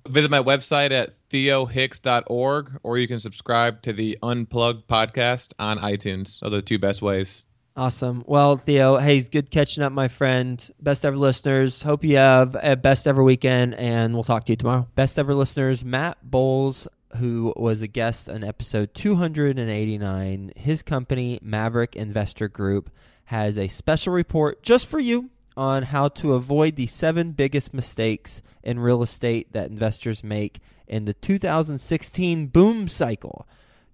Visit 0.09 0.29
my 0.29 0.41
website 0.41 0.91
at 0.91 1.15
theohicks.org 1.29 2.79
or 2.83 2.97
you 2.97 3.07
can 3.07 3.19
subscribe 3.19 3.81
to 3.81 3.93
the 3.93 4.17
Unplugged 4.21 4.87
podcast 4.87 5.53
on 5.57 5.79
iTunes. 5.79 6.43
Are 6.43 6.49
the 6.49 6.61
two 6.61 6.77
best 6.77 7.01
ways. 7.01 7.45
Awesome. 7.77 8.23
Well, 8.25 8.55
Theo, 8.55 8.97
hey, 8.99 9.17
it's 9.17 9.27
good 9.27 9.51
catching 9.51 9.83
up, 9.83 9.91
my 9.91 10.07
friend. 10.07 10.65
Best 10.79 11.03
ever 11.03 11.17
listeners. 11.17 11.83
Hope 11.83 12.05
you 12.05 12.15
have 12.15 12.55
a 12.61 12.77
best 12.77 13.05
ever 13.05 13.21
weekend, 13.21 13.73
and 13.75 14.13
we'll 14.13 14.23
talk 14.23 14.45
to 14.45 14.53
you 14.53 14.55
tomorrow. 14.55 14.87
Best 14.95 15.19
ever 15.19 15.33
listeners, 15.33 15.83
Matt 15.83 16.17
Bowles, 16.23 16.87
who 17.17 17.53
was 17.57 17.81
a 17.81 17.87
guest 17.87 18.29
on 18.29 18.45
episode 18.45 18.93
289, 18.93 20.53
his 20.55 20.83
company, 20.83 21.37
Maverick 21.41 21.97
Investor 21.97 22.47
Group, 22.47 22.89
has 23.25 23.57
a 23.57 23.67
special 23.67 24.13
report 24.13 24.63
just 24.63 24.87
for 24.87 24.99
you 24.99 25.29
on 25.57 25.83
how 25.83 26.07
to 26.07 26.33
avoid 26.33 26.77
the 26.77 26.87
seven 26.87 27.33
biggest 27.33 27.73
mistakes 27.73 28.41
in 28.63 28.79
real 28.79 29.03
estate 29.03 29.51
that 29.51 29.69
investors 29.69 30.23
make 30.23 30.59
in 30.87 31.03
the 31.03 31.13
2016 31.13 32.47
boom 32.47 32.87
cycle. 32.87 33.45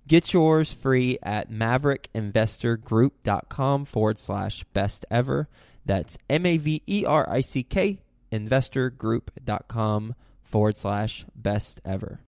Get 0.08 0.34
yours 0.34 0.74
free 0.74 1.20
at 1.24 1.52
maverickinvestorgroup.com 1.52 3.86
forward 3.86 4.20
slash 4.20 4.64
best 4.74 5.06
ever. 5.10 5.48
That's 5.86 6.18
M 6.30 6.46
A 6.46 6.58
V 6.58 6.84
E 6.86 7.06
R 7.06 7.26
I 7.30 7.40
C 7.42 7.64
K 7.64 8.02
investorgroup.com 8.32 10.16
forward 10.44 10.78
slash 10.78 11.26
best 11.36 11.82
ever. 11.86 12.20